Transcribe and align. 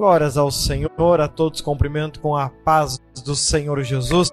Glórias 0.00 0.38
ao 0.38 0.50
Senhor, 0.50 1.20
a 1.20 1.28
todos 1.28 1.60
cumprimento 1.60 2.20
com 2.20 2.34
a 2.34 2.48
paz 2.48 2.98
do 3.22 3.36
Senhor 3.36 3.82
Jesus. 3.82 4.30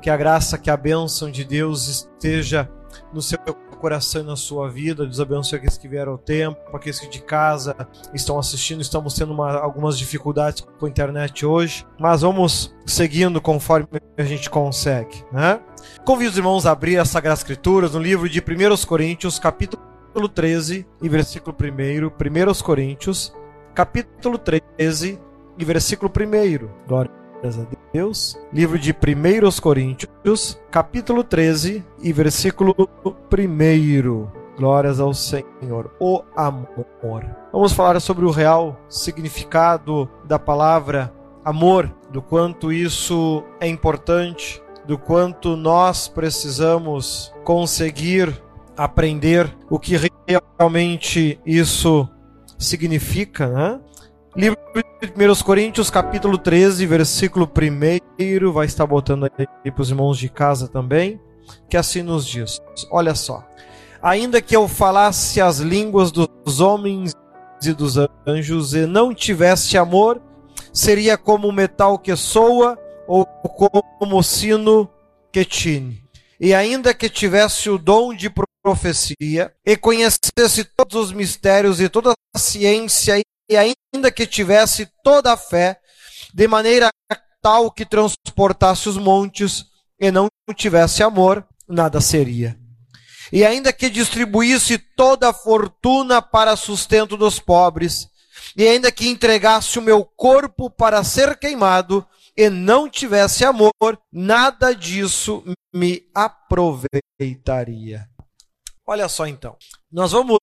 Que 0.00 0.08
a 0.08 0.16
graça, 0.16 0.56
que 0.56 0.70
a 0.70 0.76
bênção 0.76 1.28
de 1.28 1.44
Deus 1.44 1.88
esteja 1.88 2.70
no 3.12 3.20
seu 3.20 3.36
coração 3.80 4.22
e 4.22 4.24
na 4.24 4.36
sua 4.36 4.70
vida. 4.70 5.02
Deus 5.02 5.18
abençoe 5.18 5.56
aqueles 5.56 5.76
que 5.76 5.88
vieram 5.88 6.12
ao 6.12 6.18
tempo, 6.18 6.56
aqueles 6.72 7.00
que 7.00 7.08
de 7.08 7.20
casa 7.20 7.74
estão 8.14 8.38
assistindo. 8.38 8.80
Estamos 8.80 9.14
tendo 9.14 9.32
uma, 9.32 9.58
algumas 9.58 9.98
dificuldades 9.98 10.64
com 10.78 10.86
a 10.86 10.88
internet 10.88 11.44
hoje, 11.44 11.84
mas 11.98 12.20
vamos 12.20 12.72
seguindo 12.86 13.40
conforme 13.40 13.88
a 14.16 14.22
gente 14.22 14.48
consegue, 14.48 15.24
né? 15.32 15.58
Convido 16.04 16.30
os 16.30 16.38
irmãos 16.38 16.64
a 16.64 16.70
abrir 16.70 16.96
as 16.98 17.08
Sagradas 17.08 17.40
Escrituras 17.40 17.94
no 17.94 17.98
livro 17.98 18.28
de 18.28 18.38
1 18.38 18.86
Coríntios, 18.86 19.36
capítulo 19.36 19.82
13 20.32 20.86
e 21.02 21.08
versículo 21.08 21.56
1. 21.60 22.06
1 22.06 22.62
Coríntios, 22.62 23.34
capítulo 23.74 24.38
13 24.38 25.20
e 25.58 25.64
versículo 25.64 26.10
1. 26.10 26.68
Glória 26.86 27.10
a 27.42 27.48
Deus. 27.92 28.38
Livro 28.52 28.78
de 28.78 28.92
1 28.92 29.60
Coríntios, 29.60 30.60
capítulo 30.70 31.24
13 31.24 31.84
e 32.00 32.12
versículo 32.12 32.74
1. 33.32 34.28
Glórias 34.56 35.00
ao 35.00 35.12
Senhor. 35.12 35.90
O 35.98 36.22
amor. 36.36 37.26
Vamos 37.52 37.72
falar 37.72 37.98
sobre 38.00 38.24
o 38.24 38.30
real 38.30 38.78
significado 38.88 40.08
da 40.24 40.38
palavra 40.38 41.12
amor, 41.44 41.92
do 42.10 42.22
quanto 42.22 42.72
isso 42.72 43.42
é 43.60 43.66
importante, 43.66 44.62
do 44.86 44.96
quanto 44.96 45.56
nós 45.56 46.06
precisamos 46.06 47.34
conseguir 47.42 48.40
aprender 48.76 49.54
o 49.68 49.78
que 49.78 49.96
realmente 50.58 51.40
isso 51.44 52.08
significa, 52.64 53.48
né? 53.48 53.80
Livro 54.36 54.58
de 55.00 55.08
1 55.08 55.44
Coríntios, 55.44 55.90
capítulo 55.90 56.36
13, 56.36 56.84
versículo 56.86 57.48
1, 57.48 58.52
vai 58.52 58.66
estar 58.66 58.84
botando 58.84 59.30
aí 59.38 59.70
para 59.70 59.82
os 59.82 59.90
irmãos 59.90 60.18
de 60.18 60.28
casa 60.28 60.66
também, 60.66 61.20
que 61.68 61.76
assim 61.76 62.02
nos 62.02 62.26
diz: 62.26 62.60
Olha 62.90 63.14
só. 63.14 63.46
Ainda 64.02 64.42
que 64.42 64.54
eu 64.54 64.66
falasse 64.66 65.40
as 65.40 65.60
línguas 65.60 66.10
dos 66.10 66.60
homens 66.60 67.14
e 67.64 67.72
dos 67.72 67.94
anjos 68.26 68.74
e 68.74 68.86
não 68.86 69.14
tivesse 69.14 69.78
amor, 69.78 70.20
seria 70.72 71.16
como 71.16 71.50
metal 71.52 71.98
que 71.98 72.14
soa 72.16 72.76
ou 73.06 73.24
como 73.24 74.22
sino 74.22 74.90
que 75.32 75.44
tine. 75.44 76.02
E 76.40 76.52
ainda 76.52 76.92
que 76.92 77.08
tivesse 77.08 77.70
o 77.70 77.78
dom 77.78 78.12
de 78.12 78.28
profecia 78.64 79.54
e 79.64 79.76
conhecesse 79.76 80.64
todos 80.74 80.94
os 80.94 81.12
mistérios 81.12 81.82
e 81.82 81.88
toda 81.88 82.14
a 82.34 82.38
ciência 82.38 83.20
e 83.48 83.56
ainda 83.56 84.10
que 84.10 84.26
tivesse 84.26 84.88
toda 85.04 85.34
a 85.34 85.36
fé, 85.36 85.78
de 86.32 86.48
maneira 86.48 86.88
tal 87.42 87.70
que 87.70 87.84
transportasse 87.84 88.88
os 88.88 88.96
montes 88.96 89.66
e 90.00 90.10
não 90.10 90.28
tivesse 90.56 91.02
amor, 91.02 91.46
nada 91.68 92.00
seria. 92.00 92.58
E 93.30 93.44
ainda 93.44 93.70
que 93.70 93.90
distribuísse 93.90 94.78
toda 94.78 95.28
a 95.28 95.34
fortuna 95.34 96.22
para 96.22 96.56
sustento 96.56 97.18
dos 97.18 97.38
pobres, 97.38 98.08
e 98.56 98.66
ainda 98.66 98.90
que 98.90 99.08
entregasse 99.08 99.78
o 99.78 99.82
meu 99.82 100.04
corpo 100.04 100.70
para 100.70 101.04
ser 101.04 101.36
queimado, 101.36 102.06
e 102.36 102.48
não 102.48 102.88
tivesse 102.88 103.44
amor, 103.44 103.72
nada 104.10 104.74
disso 104.74 105.44
me 105.72 106.02
aproveitaria. 106.14 108.08
Olha 108.86 109.08
só 109.08 109.26
então. 109.26 109.56
Nós 109.90 110.12
vamos 110.12 110.38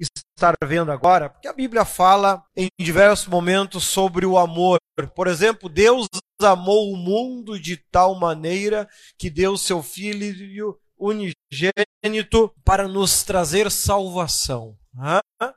estar 0.00 0.54
vendo 0.64 0.90
agora, 0.90 1.28
porque 1.28 1.46
a 1.46 1.52
Bíblia 1.52 1.84
fala 1.84 2.42
em 2.56 2.68
diversos 2.78 3.26
momentos 3.26 3.84
sobre 3.84 4.24
o 4.24 4.38
amor. 4.38 4.78
Por 5.14 5.26
exemplo, 5.26 5.68
Deus 5.68 6.08
amou 6.42 6.92
o 6.92 6.96
mundo 6.96 7.60
de 7.60 7.76
tal 7.90 8.14
maneira 8.14 8.88
que 9.18 9.30
deu 9.30 9.56
seu 9.56 9.82
filho 9.82 10.78
unigênito 10.98 12.52
para 12.64 12.88
nos 12.88 13.22
trazer 13.22 13.70
salvação. 13.70 14.76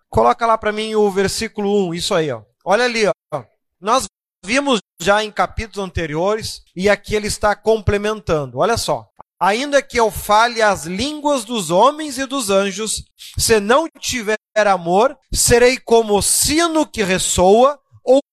Coloca 0.10 0.46
lá 0.46 0.58
para 0.58 0.72
mim 0.72 0.94
o 0.96 1.10
versículo 1.10 1.88
1, 1.90 1.94
isso 1.94 2.14
aí, 2.14 2.32
ó. 2.32 2.44
Olha 2.66 2.86
ali, 2.86 3.06
ó. 3.08 3.44
Nós 3.80 4.06
vimos 4.46 4.80
já 5.02 5.24
em 5.24 5.32
capítulos 5.32 5.86
anteriores 5.86 6.62
e 6.76 6.90
aqui 6.90 7.16
ele 7.16 7.28
está 7.28 7.56
complementando. 7.56 8.60
Olha 8.60 8.78
só. 8.78 9.10
Ainda 9.44 9.82
que 9.82 10.00
eu 10.00 10.10
fale 10.10 10.62
as 10.62 10.86
línguas 10.86 11.44
dos 11.44 11.70
homens 11.70 12.18
e 12.18 12.26
dos 12.26 12.50
anjos, 12.50 13.04
se 13.38 13.60
não 13.60 13.90
tiver 14.00 14.38
amor, 14.56 15.18
serei 15.34 15.78
como 15.78 16.22
sino 16.22 16.86
que 16.86 17.04
ressoa 17.04 17.78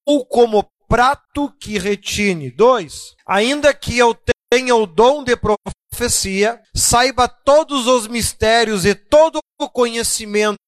ou 0.06 0.24
como 0.24 0.70
prato 0.88 1.52
que 1.60 1.80
retine. 1.80 2.48
Dois. 2.48 3.16
Ainda 3.26 3.74
que 3.74 3.98
eu 3.98 4.16
tenha 4.48 4.76
o 4.76 4.86
dom 4.86 5.24
de 5.24 5.36
profecia, 5.36 6.60
saiba 6.72 7.26
todos 7.26 7.88
os 7.88 8.06
mistérios 8.06 8.84
e 8.84 8.94
todo 8.94 9.40
o 9.60 9.68
conhecimento 9.68 10.60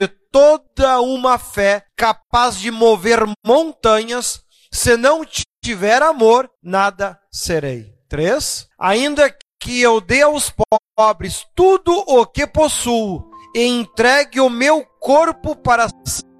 e 0.00 0.08
toda 0.32 0.98
uma 1.02 1.38
fé 1.38 1.84
capaz 1.94 2.56
de 2.56 2.70
mover 2.70 3.20
montanhas, 3.46 4.40
se 4.72 4.96
não 4.96 5.26
tiver 5.62 6.02
amor, 6.02 6.50
nada 6.62 7.20
serei. 7.30 8.00
3. 8.08 8.66
Ainda 8.78 9.32
que 9.60 9.80
eu 9.80 10.00
dê 10.00 10.22
aos 10.22 10.52
pobres 10.96 11.46
tudo 11.54 11.92
o 11.92 12.26
que 12.26 12.46
possuo 12.46 13.30
e 13.54 13.64
entregue 13.64 14.40
o 14.40 14.48
meu 14.48 14.84
corpo 14.98 15.54
para 15.54 15.86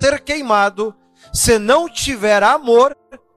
ser 0.00 0.20
queimado, 0.20 0.94
se 1.32 1.58
não 1.58 1.88
tiver 1.88 2.42
amor, 2.42 2.96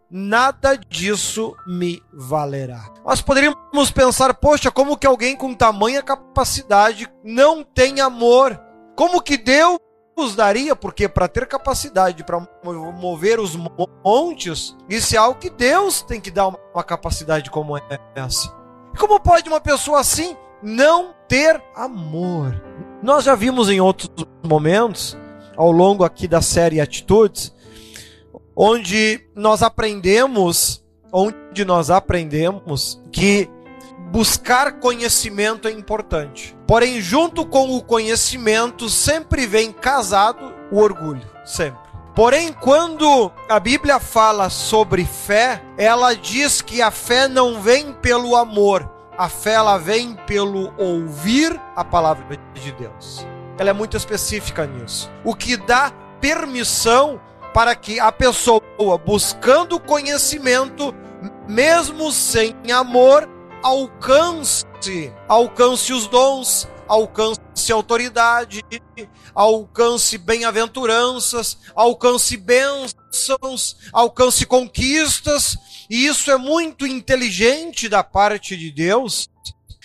nada 0.09 0.77
disso 0.77 1.55
me 1.67 2.01
valerá. 2.13 2.93
Nós 3.03 3.21
poderíamos 3.21 3.91
pensar, 3.91 4.33
poxa, 4.35 4.71
como 4.71 4.97
que 4.97 5.07
alguém 5.07 5.35
com 5.35 5.53
tamanha 5.53 6.01
capacidade 6.01 7.11
não 7.23 7.63
tem 7.63 7.99
amor? 7.99 8.59
Como 8.95 9.21
que 9.21 9.37
Deus 9.37 9.79
nos 10.15 10.35
daria? 10.35 10.75
Porque 10.75 11.09
para 11.09 11.27
ter 11.27 11.47
capacidade 11.47 12.23
para 12.23 12.47
mover 12.63 13.39
os 13.39 13.55
montes, 14.05 14.75
isso 14.87 15.15
é 15.15 15.17
algo 15.17 15.39
que 15.39 15.49
Deus 15.49 16.03
tem 16.03 16.21
que 16.21 16.31
dar 16.31 16.47
uma 16.47 16.83
capacidade 16.83 17.49
como 17.49 17.75
essa. 18.15 18.62
Como 18.97 19.19
pode 19.19 19.49
uma 19.49 19.59
pessoa 19.59 19.99
assim 19.99 20.35
não 20.61 21.13
ter 21.27 21.61
amor? 21.75 22.61
Nós 23.01 23.23
já 23.25 23.35
vimos 23.35 23.69
em 23.69 23.81
outros 23.81 24.09
momentos, 24.43 25.17
ao 25.57 25.71
longo 25.71 26.03
aqui 26.03 26.27
da 26.27 26.41
série 26.41 26.79
Atitudes, 26.79 27.53
onde 28.55 29.21
nós 29.35 29.61
aprendemos, 29.61 30.83
onde 31.11 31.65
nós 31.65 31.89
aprendemos 31.89 33.01
que 33.11 33.49
buscar 34.11 34.79
conhecimento 34.79 35.67
é 35.67 35.71
importante. 35.71 36.55
Porém, 36.67 37.01
junto 37.01 37.45
com 37.45 37.75
o 37.75 37.83
conhecimento 37.83 38.89
sempre 38.89 39.47
vem 39.47 39.71
casado 39.71 40.53
o 40.71 40.77
orgulho, 40.79 41.27
sempre. 41.43 41.82
Porém, 42.15 42.53
quando 42.53 43.31
a 43.49 43.59
Bíblia 43.59 43.99
fala 43.99 44.47
sobre 44.47 45.03
fé, 45.03 45.63
ela 45.77 46.13
diz 46.15 46.61
que 46.61 46.79
a 46.79 46.91
fé 46.91 47.27
não 47.27 47.59
vem 47.59 47.91
pelo 47.91 48.35
amor, 48.35 48.87
a 49.17 49.27
fé 49.27 49.53
ela 49.53 49.79
vem 49.79 50.13
pelo 50.27 50.71
ouvir 50.77 51.59
a 51.75 51.83
palavra 51.83 52.37
de 52.53 52.71
Deus. 52.73 53.25
Ela 53.57 53.71
é 53.71 53.73
muito 53.73 53.97
específica 53.97 54.67
nisso. 54.67 55.11
O 55.23 55.33
que 55.33 55.57
dá 55.57 55.91
permissão 56.21 57.19
para 57.51 57.75
que 57.75 57.99
a 57.99 58.11
pessoa, 58.11 58.61
buscando 59.03 59.79
conhecimento, 59.79 60.93
mesmo 61.47 62.11
sem 62.11 62.55
amor, 62.71 63.27
alcance, 63.63 64.65
alcance 65.27 65.91
os 65.91 66.07
dons, 66.07 66.67
alcance 66.87 67.71
autoridade, 67.71 68.63
alcance 69.33 70.17
bem-aventuranças, 70.17 71.57
alcance 71.75 72.37
bênçãos, 72.37 73.75
alcance 73.91 74.45
conquistas, 74.45 75.57
e 75.89 76.05
isso 76.05 76.31
é 76.31 76.37
muito 76.37 76.85
inteligente 76.85 77.89
da 77.89 78.03
parte 78.03 78.55
de 78.55 78.71
Deus. 78.71 79.27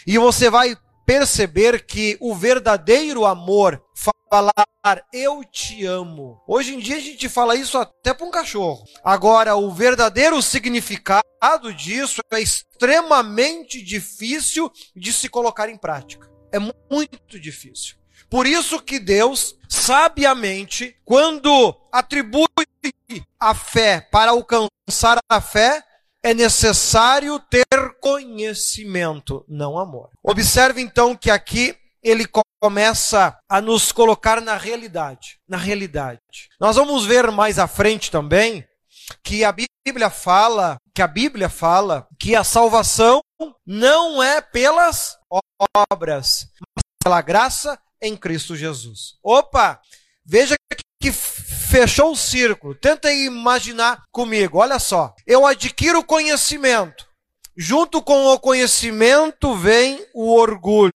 E 0.06 0.18
você 0.18 0.48
vai 0.48 0.76
perceber 1.04 1.86
que 1.86 2.16
o 2.20 2.34
verdadeiro 2.34 3.24
amor, 3.24 3.82
falar 4.30 4.68
eu 5.12 5.42
te 5.44 5.84
amo. 5.84 6.40
Hoje 6.46 6.74
em 6.74 6.78
dia 6.78 6.96
a 6.96 7.00
gente 7.00 7.28
fala 7.28 7.56
isso 7.56 7.76
até 7.76 8.14
para 8.14 8.26
um 8.26 8.30
cachorro. 8.30 8.84
Agora, 9.04 9.56
o 9.56 9.70
verdadeiro 9.70 10.40
significado 10.40 11.74
disso 11.76 12.20
é 12.32 12.40
extremamente 12.40 13.82
difícil 13.82 14.70
de 14.94 15.12
se 15.12 15.28
colocar 15.28 15.68
em 15.68 15.76
prática. 15.76 16.30
É 16.52 16.58
muito 16.58 17.38
difícil. 17.38 17.96
Por 18.30 18.46
isso 18.46 18.80
que 18.80 18.98
Deus, 18.98 19.56
sabiamente, 19.68 20.96
quando 21.04 21.74
atribui 21.92 22.46
a 23.40 23.54
fé 23.54 24.00
para 24.00 24.30
alcançar 24.30 25.18
a 25.28 25.40
fé, 25.40 25.82
é 26.22 26.34
necessário 26.34 27.38
ter 27.38 27.64
conhecimento, 28.00 29.44
não 29.48 29.78
amor. 29.78 30.10
Observe 30.22 30.80
então 30.80 31.16
que 31.16 31.30
aqui 31.30 31.76
ele 32.02 32.26
começa 32.60 33.38
a 33.48 33.60
nos 33.60 33.92
colocar 33.92 34.40
na 34.40 34.56
realidade, 34.56 35.38
na 35.48 35.56
realidade. 35.56 36.20
Nós 36.60 36.76
vamos 36.76 37.04
ver 37.04 37.30
mais 37.30 37.58
à 37.58 37.66
frente 37.66 38.10
também 38.10 38.66
que 39.22 39.44
a 39.44 39.54
Bíblia 39.86 40.10
fala, 40.10 40.76
que 40.94 41.02
a 41.02 41.06
Bíblia 41.06 41.48
fala 41.48 42.06
que 42.18 42.34
a 42.34 42.44
salvação 42.44 43.20
não 43.66 44.22
é 44.22 44.40
pelas 44.40 45.16
obras, 45.90 46.48
mas 46.74 46.84
pela 47.02 47.22
graça 47.22 47.78
em 48.02 48.16
Cristo 48.16 48.56
Jesus. 48.56 49.16
Opa, 49.22 49.80
veja 50.24 50.54
que 51.00 51.12
fechou 51.12 52.12
o 52.12 52.16
círculo. 52.16 52.74
Tenta 52.74 53.12
imaginar 53.12 54.02
comigo. 54.10 54.58
Olha 54.58 54.78
só. 54.78 55.14
Eu 55.26 55.46
adquiro 55.46 56.04
conhecimento. 56.04 57.06
Junto 57.56 58.00
com 58.02 58.26
o 58.26 58.38
conhecimento 58.38 59.54
vem 59.54 60.04
o 60.14 60.32
orgulho. 60.32 60.92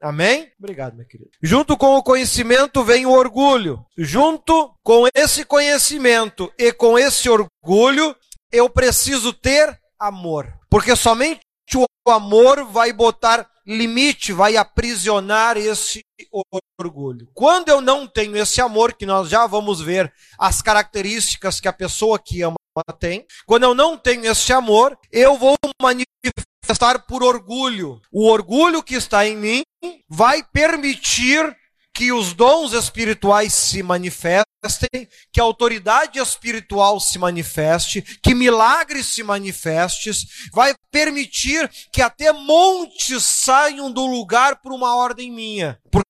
Amém? 0.00 0.50
Obrigado, 0.58 0.96
meu 0.96 1.06
querido. 1.06 1.30
Junto 1.42 1.76
com 1.76 1.96
o 1.96 2.02
conhecimento 2.02 2.84
vem 2.84 3.06
o 3.06 3.12
orgulho. 3.12 3.84
Junto 3.96 4.74
com 4.82 5.06
esse 5.14 5.44
conhecimento 5.44 6.52
e 6.58 6.72
com 6.72 6.98
esse 6.98 7.28
orgulho, 7.28 8.14
eu 8.52 8.68
preciso 8.70 9.32
ter 9.32 9.78
amor. 9.98 10.52
Porque 10.70 10.94
somente 10.94 11.40
o 11.76 12.10
amor 12.10 12.64
vai 12.64 12.92
botar 12.92 13.48
limite, 13.68 14.32
vai 14.32 14.56
aprisionar 14.56 15.58
esse 15.58 16.00
orgulho. 16.80 17.28
Quando 17.34 17.68
eu 17.68 17.82
não 17.82 18.06
tenho 18.06 18.34
esse 18.36 18.62
amor, 18.62 18.94
que 18.94 19.04
nós 19.04 19.28
já 19.28 19.46
vamos 19.46 19.80
ver 19.80 20.10
as 20.38 20.62
características 20.62 21.60
que 21.60 21.68
a 21.68 21.72
pessoa 21.72 22.18
que 22.18 22.40
ama 22.40 22.56
tem, 22.98 23.26
quando 23.44 23.64
eu 23.64 23.74
não 23.74 23.98
tenho 23.98 24.24
esse 24.24 24.52
amor, 24.52 24.98
eu 25.12 25.36
vou 25.36 25.54
manifestar 25.82 27.06
por 27.06 27.22
orgulho. 27.22 28.00
O 28.10 28.26
orgulho 28.26 28.82
que 28.82 28.94
está 28.94 29.26
em 29.26 29.36
mim 29.36 29.62
vai 30.08 30.42
permitir 30.42 31.54
que 31.98 32.12
os 32.12 32.32
dons 32.32 32.74
espirituais 32.74 33.52
se 33.52 33.82
manifestem, 33.82 35.08
que 35.32 35.40
a 35.40 35.42
autoridade 35.42 36.20
espiritual 36.20 37.00
se 37.00 37.18
manifeste, 37.18 38.02
que 38.22 38.36
milagres 38.36 39.06
se 39.06 39.24
manifestem, 39.24 40.12
vai 40.52 40.76
permitir 40.92 41.68
que 41.92 42.00
até 42.00 42.32
montes 42.32 43.24
saiam 43.24 43.90
do 43.90 44.06
lugar 44.06 44.60
por 44.62 44.70
uma 44.70 44.94
ordem 44.94 45.32
minha, 45.32 45.76
porque 45.90 46.06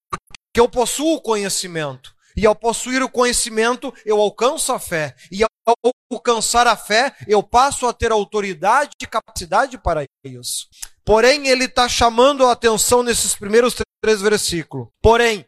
eu 0.54 0.68
possuo 0.68 1.14
o 1.14 1.22
conhecimento. 1.22 2.14
E 2.36 2.46
ao 2.46 2.54
possuir 2.54 3.02
o 3.02 3.08
conhecimento, 3.08 3.92
eu 4.04 4.20
alcanço 4.20 4.70
a 4.72 4.78
fé. 4.78 5.16
E 5.32 5.42
ao 5.42 5.74
alcançar 6.12 6.66
a 6.66 6.76
fé, 6.76 7.16
eu 7.26 7.42
passo 7.42 7.86
a 7.86 7.94
ter 7.94 8.12
autoridade 8.12 8.90
e 9.00 9.06
capacidade 9.06 9.78
para 9.78 10.04
isso. 10.22 10.68
Porém, 11.02 11.48
ele 11.48 11.64
está 11.64 11.88
chamando 11.88 12.46
a 12.46 12.52
atenção 12.52 13.02
nesses 13.02 13.34
primeiros 13.34 13.74
três 14.02 14.20
versículos. 14.20 14.88
Porém, 15.02 15.44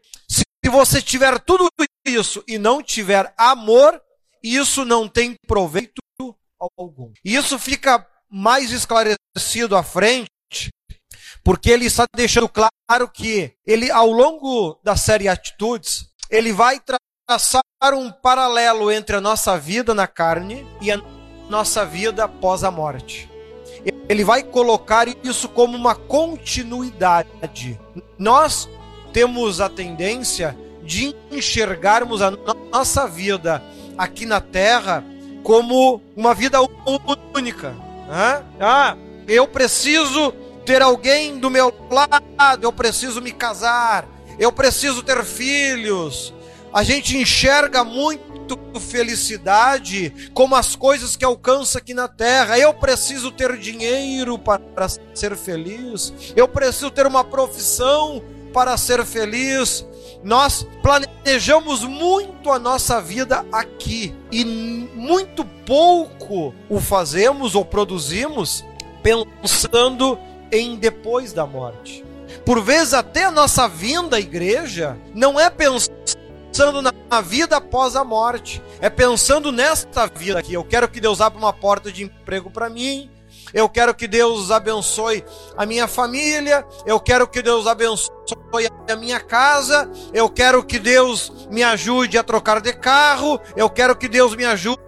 se 0.63 0.69
você 0.69 1.01
tiver 1.01 1.39
tudo 1.39 1.67
isso 2.05 2.43
e 2.47 2.57
não 2.57 2.83
tiver 2.83 3.33
amor, 3.37 3.99
isso 4.43 4.85
não 4.85 5.07
tem 5.07 5.35
proveito 5.47 6.01
algum. 6.77 7.11
Isso 7.25 7.57
fica 7.57 8.05
mais 8.29 8.71
esclarecido 8.71 9.75
à 9.75 9.83
frente, 9.83 10.29
porque 11.43 11.69
ele 11.69 11.85
está 11.85 12.05
deixando 12.15 12.47
claro 12.47 13.09
que 13.11 13.53
ele, 13.65 13.89
ao 13.89 14.11
longo 14.11 14.79
da 14.83 14.95
série 14.95 15.27
Atitudes, 15.27 16.05
ele 16.29 16.53
vai 16.53 16.79
traçar 17.27 17.63
um 17.93 18.11
paralelo 18.11 18.91
entre 18.91 19.15
a 19.15 19.21
nossa 19.21 19.57
vida 19.57 19.93
na 19.93 20.07
carne 20.07 20.65
e 20.79 20.91
a 20.91 20.97
nossa 21.49 21.85
vida 21.85 22.25
após 22.25 22.63
a 22.63 22.69
morte. 22.69 23.29
Ele 24.07 24.23
vai 24.23 24.43
colocar 24.43 25.07
isso 25.23 25.49
como 25.49 25.75
uma 25.75 25.95
continuidade. 25.95 27.79
Nós 28.19 28.69
temos 29.13 29.61
a 29.61 29.69
tendência 29.69 30.57
de 30.83 31.15
enxergarmos 31.31 32.21
a 32.21 32.31
nossa 32.71 33.07
vida 33.07 33.61
aqui 33.97 34.25
na 34.25 34.41
Terra 34.41 35.03
como 35.43 36.01
uma 36.15 36.33
vida 36.33 36.59
única. 37.35 37.75
Ah, 38.59 38.95
eu 39.27 39.47
preciso 39.47 40.33
ter 40.65 40.81
alguém 40.81 41.39
do 41.39 41.49
meu 41.49 41.73
lado, 41.89 42.63
eu 42.63 42.73
preciso 42.73 43.21
me 43.21 43.31
casar, 43.31 44.07
eu 44.37 44.51
preciso 44.51 45.01
ter 45.03 45.23
filhos. 45.23 46.33
A 46.73 46.83
gente 46.83 47.17
enxerga 47.17 47.83
muito 47.83 48.57
felicidade 48.79 50.31
como 50.33 50.55
as 50.55 50.75
coisas 50.75 51.15
que 51.15 51.25
alcança 51.25 51.79
aqui 51.79 51.93
na 51.93 52.07
terra. 52.07 52.57
Eu 52.57 52.73
preciso 52.73 53.31
ter 53.31 53.57
dinheiro 53.57 54.37
para 54.37 54.87
ser 55.13 55.35
feliz. 55.35 56.13
Eu 56.35 56.47
preciso 56.47 56.89
ter 56.89 57.05
uma 57.05 57.23
profissão 57.23 58.23
para 58.53 58.77
ser 58.77 59.05
feliz. 59.05 59.85
Nós 60.23 60.67
planejamos 60.83 61.83
muito 61.83 62.51
a 62.51 62.59
nossa 62.59 63.01
vida 63.01 63.45
aqui 63.51 64.13
e 64.31 64.45
muito 64.45 65.43
pouco 65.65 66.53
o 66.69 66.79
fazemos 66.79 67.55
ou 67.55 67.65
produzimos 67.65 68.63
pensando 69.01 70.17
em 70.51 70.75
depois 70.75 71.33
da 71.33 71.45
morte. 71.45 72.05
Por 72.45 72.61
vezes, 72.61 72.93
até 72.93 73.25
a 73.25 73.31
nossa 73.31 73.67
vinda 73.67 74.17
à 74.17 74.19
igreja 74.19 74.97
não 75.13 75.39
é 75.39 75.49
pensando 75.49 76.81
na 76.81 77.21
vida 77.21 77.57
após 77.57 77.95
a 77.95 78.03
morte, 78.03 78.61
é 78.79 78.89
pensando 78.89 79.51
nesta 79.51 80.07
vida 80.07 80.39
aqui. 80.39 80.53
Eu 80.53 80.63
quero 80.63 80.87
que 80.89 81.01
Deus 81.01 81.21
abra 81.21 81.39
uma 81.39 81.53
porta 81.53 81.91
de 81.91 82.03
emprego 82.03 82.49
para 82.49 82.69
mim, 82.69 83.09
eu 83.53 83.67
quero 83.67 83.93
que 83.93 84.07
Deus 84.07 84.51
abençoe 84.51 85.23
a 85.57 85.65
minha 85.65 85.87
família. 85.87 86.65
Eu 86.85 86.99
quero 86.99 87.27
que 87.27 87.41
Deus 87.41 87.67
abençoe 87.67 88.11
a 88.89 88.95
minha 88.95 89.19
casa. 89.19 89.89
Eu 90.13 90.29
quero 90.29 90.63
que 90.63 90.79
Deus 90.79 91.47
me 91.49 91.63
ajude 91.63 92.17
a 92.17 92.23
trocar 92.23 92.61
de 92.61 92.73
carro. 92.73 93.39
Eu 93.55 93.69
quero 93.69 93.95
que 93.95 94.07
Deus 94.07 94.35
me 94.35 94.45
ajude 94.45 94.79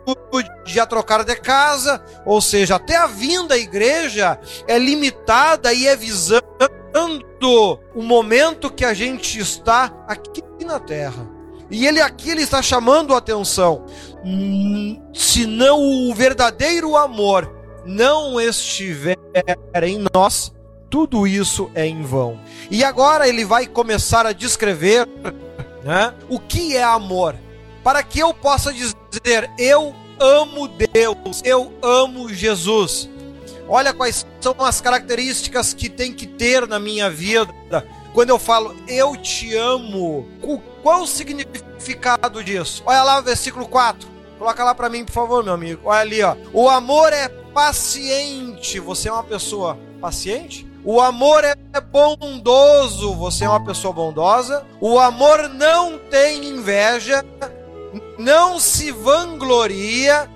a 0.80 0.86
trocar 0.86 1.24
de 1.24 1.36
casa. 1.36 2.04
Ou 2.25 2.42
seja, 2.42 2.75
até 2.75 2.95
a 2.95 3.07
vinda 3.07 3.56
à 3.56 3.57
igreja 3.57 4.39
é 4.68 4.77
limitada 4.77 5.74
e 5.74 5.88
é 5.88 5.95
visando 5.95 6.44
o 7.94 8.01
momento 8.01 8.71
que 8.71 8.86
a 8.86 8.94
gente 8.94 9.39
está 9.39 9.92
aqui 10.07 10.42
na 10.66 10.80
terra. 10.80 11.27
E 11.69 11.88
ele 11.88 12.00
aqui 12.00 12.30
ele 12.30 12.44
está 12.44 12.62
chamando 12.62 13.13
a 13.13 13.18
atenção. 13.18 13.86
Hum, 14.24 15.01
se 15.13 15.45
não 15.45 15.80
o 15.81 16.13
verdadeiro 16.13 16.95
amor 16.95 17.62
não 17.85 18.39
estiver 18.39 19.18
em 19.81 20.06
nós, 20.13 20.53
tudo 20.89 21.25
isso 21.25 21.71
é 21.74 21.85
em 21.85 22.03
vão. 22.03 22.39
E 22.69 22.83
agora 22.83 23.27
ele 23.27 23.44
vai 23.44 23.65
começar 23.65 24.25
a 24.25 24.31
descrever 24.31 25.07
né, 25.83 26.13
o 26.30 26.39
que 26.39 26.77
é 26.77 26.83
amor, 26.83 27.35
para 27.83 28.04
que 28.04 28.19
eu 28.19 28.33
possa 28.33 28.71
dizer: 28.71 29.49
eu 29.57 29.95
amo 30.19 30.68
Deus, 30.68 31.42
eu 31.44 31.73
amo 31.81 32.33
Jesus. 32.33 33.09
Olha 33.68 33.94
quais 33.94 34.25
são 34.42 34.56
as 34.59 34.81
características 34.81 35.73
que 35.73 35.90
tem 35.90 36.13
que 36.13 36.28
ter 36.28 36.68
na 36.68 36.80
minha 36.80 37.09
vida. 37.09 37.54
Quando 38.13 38.30
eu 38.30 38.37
falo 38.37 38.75
eu 38.87 39.18
te 39.18 39.56
amo, 39.56 40.28
qual 40.83 41.02
o 41.02 41.07
significado 41.07 42.44
disso? 42.44 42.83
Olha 42.85 43.04
lá 43.04 43.19
o 43.19 43.23
versículo 43.23 43.68
4. 43.68 44.07
Coloca 44.37 44.63
lá 44.63 44.75
para 44.75 44.90
mim, 44.90 45.06
por 45.06 45.13
favor, 45.13 45.44
meu 45.44 45.54
amigo. 45.54 45.81
Olha 45.85 46.02
ali, 46.02 46.21
ó. 46.21 46.35
O 46.52 46.69
amor 46.69 47.13
é 47.13 47.30
paciente. 47.54 48.80
Você 48.80 49.10
é 49.10 49.12
uma 49.12 49.24
pessoa 49.24 49.78
paciente? 50.02 50.68
O 50.83 51.00
amor 51.00 51.44
é 51.44 51.56
bondoso. 51.80 53.14
Você 53.16 53.45
é 53.45 53.50
uma 53.50 53.64
pessoa 53.64 53.94
bondosa. 53.94 54.66
O 54.81 55.00
amor 55.00 55.48
não 55.50 55.98
tem 55.98 56.45
inveja, 56.45 57.24
não 58.18 58.60
se 58.60 58.92
vangloria, 58.92 60.30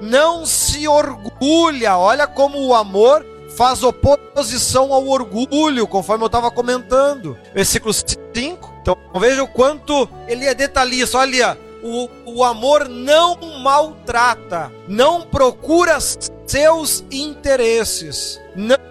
não 0.00 0.44
se 0.44 0.88
orgulha. 0.88 1.96
Olha 1.96 2.26
como 2.26 2.58
o 2.58 2.74
amor 2.74 3.24
faz 3.56 3.82
oposição 3.82 4.92
ao 4.92 5.06
orgulho, 5.06 5.86
conforme 5.86 6.24
eu 6.24 6.26
estava 6.26 6.50
comentando. 6.50 7.36
Versículo 7.54 7.92
5. 7.92 8.72
Então 8.80 8.96
veja 9.16 9.42
o 9.42 9.48
quanto 9.48 10.08
ele 10.26 10.46
é 10.46 10.54
detalhista. 10.54 11.18
Olha, 11.18 11.56
o, 11.82 12.08
o 12.26 12.44
amor 12.44 12.88
não 12.88 13.36
maltrata, 13.60 14.72
não 14.88 15.22
procura 15.22 15.98
seus 16.46 17.04
interesses, 17.10 18.40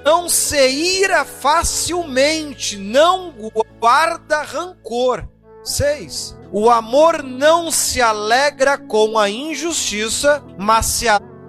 não 0.03 0.27
se 0.27 0.67
ira 0.67 1.23
facilmente, 1.23 2.77
não 2.77 3.33
guarda 3.79 4.41
rancor. 4.41 5.27
6. 5.63 6.37
O 6.51 6.69
amor 6.69 7.23
não 7.23 7.71
se 7.71 8.01
alegra 8.01 8.77
com 8.77 9.17
a 9.17 9.29
injustiça, 9.29 10.43
mas 10.57 10.85
se 10.87 11.05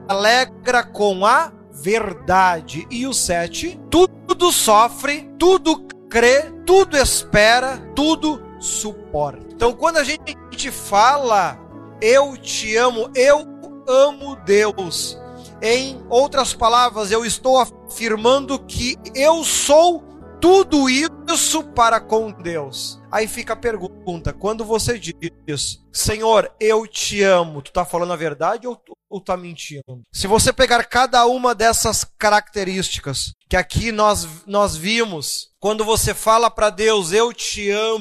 alegra 0.08 0.84
com 0.84 1.24
a 1.24 1.50
verdade. 1.72 2.86
E 2.90 3.06
o 3.06 3.12
7. 3.12 3.80
Tudo 3.90 4.52
sofre, 4.52 5.28
tudo 5.38 5.86
crê, 6.08 6.52
tudo 6.66 6.96
espera, 6.96 7.78
tudo 7.96 8.40
suporta. 8.60 9.46
Então, 9.50 9.72
quando 9.72 9.96
a 9.96 10.04
gente 10.04 10.36
fala, 10.70 11.58
eu 12.00 12.36
te 12.36 12.76
amo, 12.76 13.10
eu 13.14 13.46
amo 13.88 14.36
Deus. 14.44 15.18
Em 15.60 16.04
outras 16.08 16.52
palavras, 16.52 17.12
eu 17.12 17.24
estou 17.24 17.58
afirmando 17.58 18.58
que 18.58 18.96
eu 19.14 19.44
sou 19.44 20.02
tudo 20.40 20.90
isso 20.90 21.62
para 21.72 22.00
com 22.00 22.32
Deus. 22.32 23.00
Aí 23.12 23.28
fica 23.28 23.52
a 23.52 23.56
pergunta: 23.56 24.32
quando 24.32 24.64
você 24.64 24.98
diz, 24.98 25.78
Senhor, 25.92 26.52
eu 26.58 26.84
te 26.84 27.22
amo, 27.22 27.62
tu 27.62 27.68
está 27.68 27.84
falando 27.84 28.12
a 28.12 28.16
verdade 28.16 28.66
ou 28.66 28.82
está 29.14 29.36
mentindo? 29.36 30.02
Se 30.12 30.26
você 30.26 30.52
pegar 30.52 30.82
cada 30.84 31.24
uma 31.26 31.54
dessas 31.54 32.04
características 32.18 33.32
que 33.48 33.56
aqui 33.56 33.92
nós, 33.92 34.26
nós 34.46 34.74
vimos, 34.74 35.50
quando 35.60 35.84
você 35.84 36.12
fala 36.12 36.50
para 36.50 36.70
Deus, 36.70 37.12
eu 37.12 37.32
te 37.32 37.70
amo, 37.70 38.00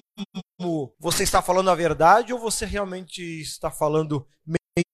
você 1.00 1.24
está 1.24 1.42
falando 1.42 1.70
a 1.70 1.76
verdade 1.76 2.34
ou 2.34 2.40
você 2.40 2.66
realmente 2.66 3.22
está 3.22 3.72
falando 3.72 4.26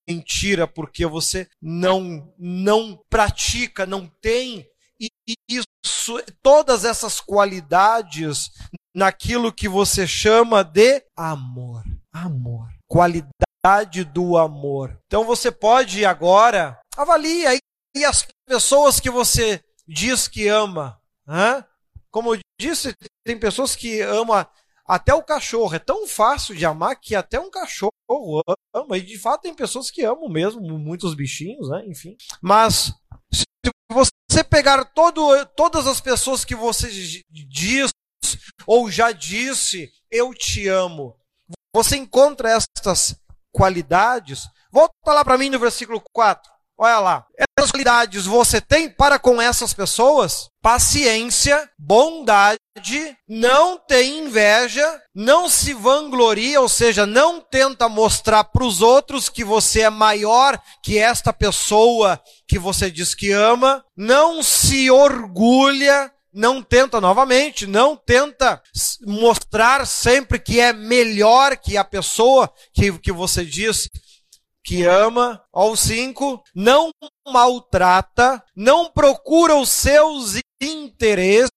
mentira 0.09 0.65
porque 0.67 1.05
você 1.05 1.47
não 1.61 2.33
não 2.37 2.97
pratica, 3.09 3.85
não 3.85 4.07
tem 4.21 4.67
isso, 5.49 6.23
todas 6.41 6.85
essas 6.85 7.19
qualidades 7.19 8.49
naquilo 8.95 9.53
que 9.53 9.67
você 9.67 10.07
chama 10.07 10.63
de 10.63 11.03
amor. 11.15 11.83
Amor. 12.11 12.69
Qualidade 12.87 14.03
do 14.05 14.37
amor. 14.37 14.97
Então 15.05 15.23
você 15.25 15.51
pode 15.51 16.05
agora 16.05 16.79
avaliar 16.95 17.51
aí 17.53 18.05
as 18.05 18.25
pessoas 18.47 18.99
que 18.99 19.09
você 19.09 19.63
diz 19.87 20.27
que 20.27 20.47
ama. 20.47 20.99
Hã? 21.27 21.63
Como 22.09 22.33
eu 22.33 22.39
disse, 22.59 22.95
tem 23.25 23.37
pessoas 23.37 23.75
que 23.75 24.01
amam 24.01 24.47
até 24.87 25.13
o 25.13 25.23
cachorro. 25.23 25.75
É 25.75 25.79
tão 25.79 26.07
fácil 26.07 26.55
de 26.55 26.65
amar 26.65 26.99
que 26.99 27.13
até 27.13 27.39
um 27.39 27.51
cachorro 27.51 27.91
ama. 28.73 28.97
E 28.97 29.01
de 29.01 29.17
fato 29.19 29.41
tem 29.41 29.53
pessoas 29.53 29.91
que 29.91 30.03
amam 30.03 30.29
mesmo, 30.29 30.61
muitos 30.61 31.13
bichinhos, 31.13 31.69
né? 31.69 31.83
Enfim. 31.85 32.15
Mas 32.41 32.93
se 33.33 33.43
você 33.91 34.43
pegar 34.43 34.85
todo, 34.85 35.45
todas 35.47 35.85
as 35.87 35.99
pessoas 35.99 36.45
que 36.45 36.55
você 36.55 36.89
diz 37.29 37.89
ou 38.65 38.89
já 38.89 39.11
disse, 39.11 39.91
eu 40.09 40.33
te 40.33 40.67
amo, 40.67 41.15
você 41.73 41.97
encontra 41.97 42.49
estas 42.49 43.15
qualidades. 43.51 44.47
Volta 44.71 44.93
lá 45.05 45.23
para 45.23 45.37
mim 45.37 45.49
no 45.49 45.59
versículo 45.59 46.01
4. 46.13 46.56
Olha 46.79 46.99
lá. 46.99 47.25
Essas 47.57 47.71
qualidades 47.71 48.27
você 48.27 48.61
tem 48.61 48.87
para 48.87 49.17
com 49.17 49.41
essas 49.41 49.73
pessoas? 49.73 50.49
Paciência, 50.61 51.67
bondade, 51.77 52.59
não 53.27 53.79
tem 53.79 54.19
inveja, 54.19 55.01
não 55.15 55.49
se 55.49 55.73
vangloria, 55.73 56.61
ou 56.61 56.69
seja, 56.69 57.07
não 57.07 57.41
tenta 57.41 57.89
mostrar 57.89 58.43
para 58.43 58.63
os 58.63 58.81
outros 58.81 59.27
que 59.27 59.43
você 59.43 59.81
é 59.81 59.89
maior 59.89 60.61
que 60.83 60.99
esta 60.99 61.33
pessoa 61.33 62.21
que 62.47 62.59
você 62.59 62.91
diz 62.91 63.15
que 63.15 63.31
ama, 63.31 63.83
não 63.95 64.43
se 64.43 64.91
orgulha, 64.91 66.11
não 66.31 66.61
tenta 66.61 67.01
novamente, 67.01 67.65
não 67.65 67.95
tenta 67.95 68.61
mostrar 69.03 69.87
sempre 69.87 70.37
que 70.37 70.59
é 70.59 70.71
melhor 70.71 71.57
que 71.57 71.75
a 71.75 71.83
pessoa 71.83 72.51
que, 72.71 72.91
que 72.99 73.11
você 73.11 73.43
diz 73.43 73.89
que 74.67 74.83
ama. 74.83 75.41
Ao 75.53 75.77
5, 75.77 76.43
não 76.53 76.91
maltrata, 77.25 78.43
não 78.53 78.91
procura 78.91 79.55
os 79.55 79.69
seus 79.69 80.33
interesses. 80.61 81.49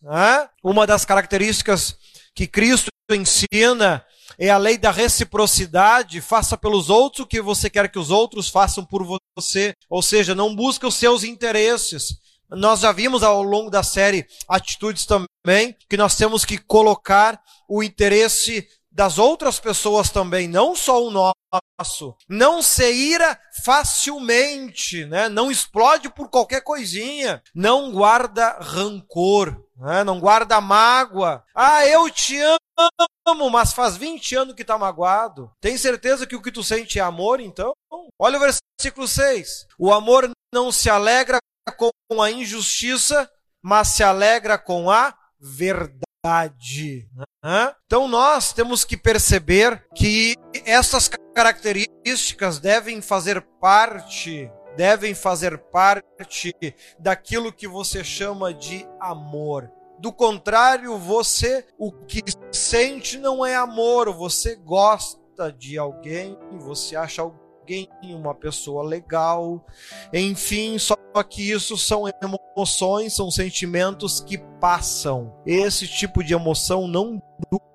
Né? 0.00 0.48
Uma 0.64 0.86
das 0.86 1.04
características 1.04 1.94
que 2.34 2.46
Cristo 2.46 2.88
ensina 3.12 4.02
é 4.38 4.48
a 4.48 4.56
lei 4.56 4.78
da 4.78 4.90
reciprocidade. 4.90 6.22
Faça 6.22 6.56
pelos 6.56 6.88
outros 6.88 7.26
o 7.26 7.28
que 7.28 7.42
você 7.42 7.68
quer 7.68 7.92
que 7.92 7.98
os 7.98 8.10
outros 8.10 8.48
façam 8.48 8.82
por 8.82 9.04
você. 9.36 9.74
Ou 9.90 10.00
seja, 10.00 10.34
não 10.34 10.56
busca 10.56 10.88
os 10.88 10.94
seus 10.94 11.22
interesses. 11.22 12.18
Nós 12.48 12.80
já 12.80 12.92
vimos 12.92 13.22
ao 13.22 13.42
longo 13.42 13.70
da 13.70 13.82
série 13.82 14.26
atitudes 14.48 15.04
também 15.04 15.76
que 15.88 15.98
nós 15.98 16.16
temos 16.16 16.46
que 16.46 16.56
colocar 16.56 17.40
o 17.68 17.82
interesse 17.82 18.66
das 18.90 19.18
outras 19.18 19.60
pessoas 19.60 20.10
também, 20.10 20.48
não 20.48 20.74
só 20.74 21.02
o 21.02 21.10
nosso. 21.10 22.16
Não 22.28 22.60
se 22.60 22.90
ira 22.92 23.38
facilmente, 23.64 25.04
né? 25.06 25.28
não 25.28 25.50
explode 25.50 26.08
por 26.10 26.28
qualquer 26.28 26.62
coisinha, 26.62 27.42
não 27.54 27.90
guarda 27.92 28.58
rancor, 28.60 29.64
né? 29.76 30.04
não 30.04 30.20
guarda 30.20 30.60
mágoa. 30.60 31.42
Ah, 31.54 31.86
eu 31.86 32.10
te 32.10 32.38
amo, 33.26 33.50
mas 33.50 33.72
faz 33.72 33.96
20 33.96 34.36
anos 34.36 34.54
que 34.54 34.62
está 34.62 34.76
magoado. 34.76 35.50
Tem 35.60 35.76
certeza 35.78 36.26
que 36.26 36.36
o 36.36 36.42
que 36.42 36.52
tu 36.52 36.62
sente 36.62 36.98
é 36.98 37.02
amor, 37.02 37.40
então? 37.40 37.72
Olha 38.18 38.36
o 38.36 38.40
versículo 38.40 39.08
6. 39.08 39.66
O 39.78 39.92
amor 39.92 40.30
não 40.52 40.70
se 40.70 40.90
alegra 40.90 41.38
com 41.76 42.20
a 42.20 42.30
injustiça, 42.30 43.30
mas 43.62 43.88
se 43.88 44.02
alegra 44.02 44.58
com 44.58 44.90
a 44.90 45.14
verdade? 45.38 46.09
Então 47.86 48.06
nós 48.06 48.52
temos 48.52 48.84
que 48.84 48.96
perceber 48.96 49.86
que 49.94 50.34
essas 50.66 51.08
características 51.34 52.58
devem 52.58 53.00
fazer 53.00 53.40
parte, 53.60 54.50
devem 54.76 55.14
fazer 55.14 55.56
parte 55.56 56.54
daquilo 56.98 57.52
que 57.52 57.66
você 57.66 58.04
chama 58.04 58.52
de 58.52 58.86
amor. 59.00 59.70
Do 59.98 60.12
contrário, 60.12 60.98
você 60.98 61.66
o 61.78 61.92
que 61.92 62.22
sente 62.52 63.18
não 63.18 63.44
é 63.44 63.54
amor, 63.54 64.12
você 64.12 64.56
gosta 64.56 65.52
de 65.52 65.78
alguém, 65.78 66.38
você 66.58 66.96
acha 66.96 67.22
alguém 67.70 67.88
uma 68.14 68.34
pessoa 68.34 68.82
legal, 68.82 69.64
enfim, 70.12 70.76
só 70.78 70.96
que 71.28 71.50
isso 71.50 71.76
são 71.76 72.04
emoções, 72.22 73.14
são 73.14 73.30
sentimentos 73.30 74.20
que 74.20 74.38
passam. 74.60 75.32
Esse 75.46 75.86
tipo 75.86 76.24
de 76.24 76.34
emoção 76.34 76.88
não 76.88 77.22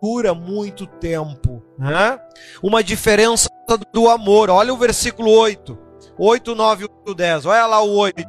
dura 0.02 0.34
muito 0.34 0.86
tempo. 0.86 1.64
Né? 1.78 2.20
Uma 2.62 2.84
diferença 2.84 3.50
do 3.94 4.10
amor, 4.10 4.50
olha 4.50 4.74
o 4.74 4.78
versículo 4.78 5.32
8. 5.32 5.86
8, 6.18 6.56
9 6.56 6.90
e 7.08 7.16
10. 7.16 7.46
Olha 7.46 7.66
lá 7.66 7.82
o 7.82 7.96
8. 7.96 8.24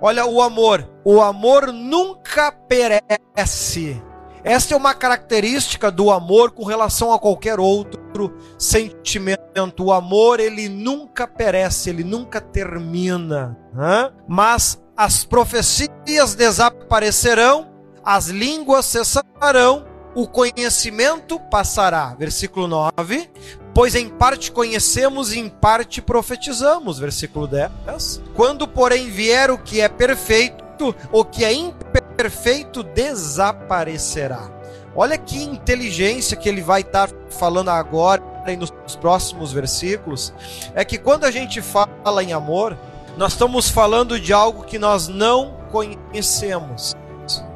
Olha 0.00 0.24
o 0.26 0.40
amor. 0.40 0.88
O 1.04 1.20
amor 1.20 1.72
nunca 1.72 2.52
perece. 2.52 4.00
Esta 4.44 4.74
é 4.74 4.76
uma 4.76 4.92
característica 4.92 5.90
do 5.90 6.10
amor 6.10 6.50
com 6.50 6.64
relação 6.64 7.12
a 7.12 7.18
qualquer 7.18 7.58
outro 7.58 8.36
sentimento. 8.58 9.82
O 9.82 9.90
amor, 9.90 10.38
ele 10.38 10.68
nunca 10.68 11.26
perece, 11.26 11.88
ele 11.88 12.04
nunca 12.04 12.42
termina. 12.42 13.56
Né? 13.72 14.12
Mas 14.28 14.78
as 14.94 15.24
profecias 15.24 16.34
desaparecerão, 16.36 17.68
as 18.04 18.28
línguas 18.28 18.84
cessarão, 18.84 19.86
o 20.14 20.28
conhecimento 20.28 21.40
passará. 21.40 22.14
Versículo 22.14 22.68
9. 22.68 23.30
Pois 23.74 23.94
em 23.96 24.08
parte 24.08 24.52
conhecemos 24.52 25.32
e 25.32 25.40
em 25.40 25.48
parte 25.48 26.00
profetizamos. 26.00 26.98
Versículo 26.98 27.48
10. 27.48 28.22
Quando, 28.34 28.68
porém, 28.68 29.10
vier 29.10 29.50
o 29.50 29.58
que 29.58 29.80
é 29.80 29.88
perfeito, 29.88 30.63
o 31.12 31.24
que 31.24 31.44
é 31.44 31.52
imperfeito 31.52 32.82
desaparecerá. 32.82 34.50
Olha 34.96 35.18
que 35.18 35.42
inteligência 35.42 36.36
que 36.36 36.48
ele 36.48 36.62
vai 36.62 36.82
estar 36.82 37.10
falando 37.30 37.68
agora 37.68 38.22
e 38.46 38.56
nos 38.56 38.70
próximos 39.00 39.52
versículos. 39.52 40.32
É 40.74 40.84
que 40.84 40.98
quando 40.98 41.24
a 41.24 41.30
gente 41.30 41.60
fala 41.60 42.22
em 42.22 42.32
amor, 42.32 42.78
nós 43.16 43.32
estamos 43.32 43.68
falando 43.68 44.18
de 44.20 44.32
algo 44.32 44.64
que 44.64 44.78
nós 44.78 45.08
não 45.08 45.56
conhecemos. 45.70 46.94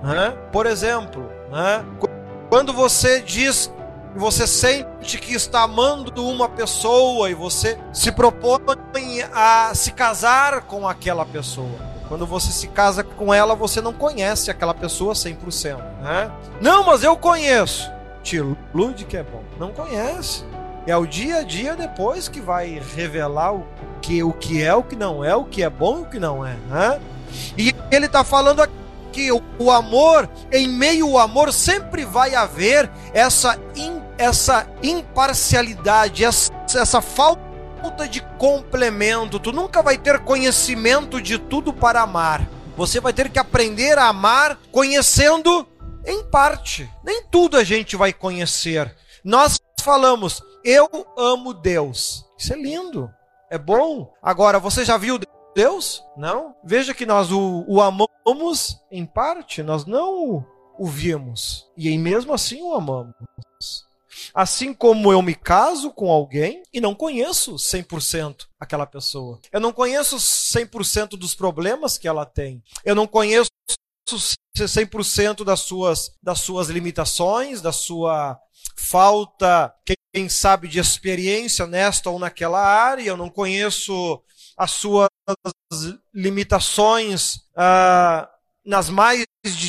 Né? 0.03 0.37
Por 0.51 0.67
exemplo, 0.67 1.31
né? 1.51 1.85
quando 2.49 2.73
você 2.73 3.21
diz, 3.21 3.73
você 4.17 4.47
sente 4.47 5.19
que 5.19 5.35
está 5.35 5.63
amando 5.63 6.27
uma 6.27 6.49
pessoa 6.49 7.31
e 7.31 7.35
você 7.35 7.79
se 7.93 8.11
propõe 8.11 9.23
a 9.33 9.73
se 9.75 9.93
casar 9.93 10.63
com 10.63 10.89
aquela 10.89 11.25
pessoa. 11.25 11.88
Quando 12.09 12.27
você 12.27 12.51
se 12.51 12.69
casa 12.69 13.05
com 13.05 13.33
ela, 13.33 13.55
você 13.55 13.83
não 13.83 13.93
conhece 13.93 14.51
aquela 14.51 14.73
pessoa 14.73 15.13
100%. 15.13 15.77
Né? 16.01 16.31
Não, 16.61 16.85
mas 16.85 17.05
eu 17.05 17.17
conheço. 17.17 17.91
Te 18.23 18.37
ilude 18.37 19.05
que 19.05 19.17
é 19.17 19.23
bom. 19.23 19.43
Não 19.59 19.71
conhece. 19.71 20.45
É 20.87 20.97
o 20.97 21.07
dia 21.07 21.39
a 21.39 21.43
dia 21.43 21.77
depois 21.77 22.29
que 22.29 22.41
vai 22.41 22.81
revelar 22.97 23.55
o 23.55 23.67
que, 24.01 24.23
o 24.23 24.33
que 24.33 24.63
é, 24.63 24.75
o 24.75 24.83
que 24.83 24.97
não 24.97 25.23
é, 25.23 25.37
o 25.37 25.45
que 25.45 25.63
é 25.63 25.69
bom 25.69 25.99
e 25.99 26.03
o 26.03 26.07
que 26.07 26.19
não 26.19 26.47
é. 26.47 26.55
Né? 26.69 27.01
E 27.59 27.75
ele 27.91 28.07
está 28.07 28.25
falando 28.25 28.63
aqui, 28.63 29.31
o, 29.31 29.43
o 29.59 29.71
amor, 29.71 30.29
em 30.51 30.67
meio 30.67 31.09
ao 31.11 31.19
amor, 31.19 31.53
sempre 31.53 32.07
vai 32.07 32.35
haver 32.35 32.91
essa, 33.13 33.59
in, 33.77 34.01
essa 34.17 34.67
imparcialidade, 34.83 36.25
essa, 36.25 36.51
essa 36.75 37.03
falta 37.03 37.48
de 38.09 38.21
complemento. 38.39 39.39
Tu 39.39 39.53
nunca 39.53 39.83
vai 39.83 39.99
ter 39.99 40.19
conhecimento 40.21 41.21
de 41.21 41.39
tudo 41.39 41.73
para 41.73 42.03
amar. 42.03 42.49
Você 42.77 43.01
vai 43.01 43.13
ter 43.13 43.29
que 43.29 43.39
aprender 43.39 43.99
a 43.99 44.09
amar 44.09 44.59
conhecendo 44.71 45.67
em 46.07 46.23
parte. 46.25 46.89
Nem 47.05 47.25
tudo 47.25 47.57
a 47.57 47.65
gente 47.65 47.97
vai 47.97 48.13
conhecer. 48.13 48.95
Nós 49.25 49.61
falamos, 49.81 50.43
eu 50.65 50.89
amo 51.17 51.53
Deus. 51.53 52.25
Isso 52.39 52.53
é 52.53 52.57
lindo. 52.57 53.11
É 53.51 53.59
bom. 53.59 54.13
Agora, 54.23 54.59
você 54.59 54.85
já 54.85 54.97
viu 54.97 55.19
Deus? 55.55 56.05
Não? 56.17 56.55
Veja 56.65 56.95
que 56.95 57.07
nós 57.07 57.33
o, 57.33 57.65
o 57.67 57.81
amamos 57.81 58.81
em 58.91 59.05
parte, 59.05 59.63
nós 59.63 59.85
não 59.85 60.45
o 60.79 60.87
vimos 60.87 61.69
e 61.77 61.99
mesmo 61.99 62.33
assim 62.33 62.63
o 62.63 62.73
amamos. 62.75 63.15
Assim 64.35 64.73
como 64.73 65.13
eu 65.13 65.23
me 65.23 65.35
caso 65.35 65.91
com 65.91 66.11
alguém 66.11 66.63
e 66.73 66.81
não 66.81 66.95
conheço 66.95 67.55
100% 67.55 68.47
aquela 68.59 68.87
pessoa. 68.87 69.41
Eu 69.53 69.61
não 69.61 69.73
conheço 69.73 70.17
100% 70.17 71.11
dos 71.11 71.35
problemas 71.35 71.99
que 71.99 72.09
ela 72.09 72.25
tem. 72.25 72.63
Eu 72.85 72.95
não 72.95 73.07
conheço 73.07 73.51
100% 74.57 75.45
das 75.45 75.61
suas, 75.61 76.13
das 76.23 76.41
suas 76.41 76.69
limitações, 76.69 77.61
da 77.61 77.73
sua 77.73 78.39
falta, 78.77 79.75
quem 80.13 80.29
sabe, 80.29 80.69
de 80.69 80.79
experiência 80.79 81.67
nesta 81.67 82.11
ou 82.11 82.19
naquela 82.19 82.61
área. 82.61 83.09
Eu 83.09 83.17
não 83.17 83.29
conheço 83.29 84.23
as 84.57 84.73
suas 84.73 85.09
limitações 86.13 87.41
ah, 87.57 88.29
nas 88.65 88.89
mais 88.89 89.25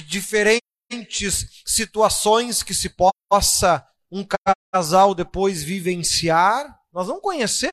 diferentes 0.08 1.64
situações 1.66 2.64
que 2.64 2.74
se 2.74 2.90
possa 2.90 3.86
um 4.12 4.26
casal 4.74 5.14
depois 5.14 5.64
vivenciar. 5.64 6.78
Nós 6.92 7.08
não 7.08 7.20
conhecemos 7.20 7.72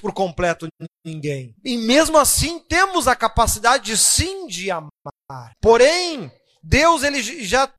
por 0.00 0.12
completo 0.12 0.66
ninguém. 1.04 1.54
E 1.64 1.76
mesmo 1.76 2.18
assim 2.18 2.58
temos 2.60 3.06
a 3.06 3.14
capacidade 3.14 3.96
sim 3.96 4.46
de 4.46 4.70
amar. 4.70 5.52
Porém, 5.60 6.32
Deus 6.62 7.02
ele 7.02 7.22
já 7.22 7.70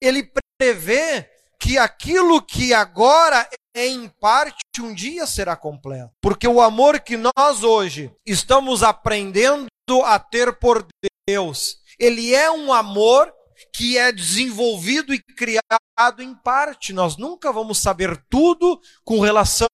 ele 0.00 0.30
prevê 0.58 1.28
que 1.60 1.78
aquilo 1.78 2.42
que 2.42 2.74
agora 2.74 3.48
é 3.74 3.86
em 3.86 4.08
parte 4.08 4.56
um 4.80 4.92
dia 4.92 5.26
será 5.26 5.54
completo. 5.54 6.10
Porque 6.20 6.48
o 6.48 6.60
amor 6.60 7.00
que 7.00 7.16
nós 7.16 7.62
hoje 7.62 8.10
estamos 8.26 8.82
aprendendo 8.82 9.68
a 10.04 10.18
ter 10.18 10.58
por 10.58 10.86
Deus, 11.28 11.76
ele 11.98 12.34
é 12.34 12.50
um 12.50 12.72
amor 12.72 13.32
que 13.72 13.98
é 13.98 14.12
desenvolvido 14.12 15.12
e 15.14 15.22
criado 15.22 16.20
em 16.20 16.34
parte. 16.34 16.92
Nós 16.92 17.16
nunca 17.16 17.52
vamos 17.52 17.78
saber 17.78 18.16
tudo 18.28 18.80
com 19.04 19.20
relação 19.20 19.68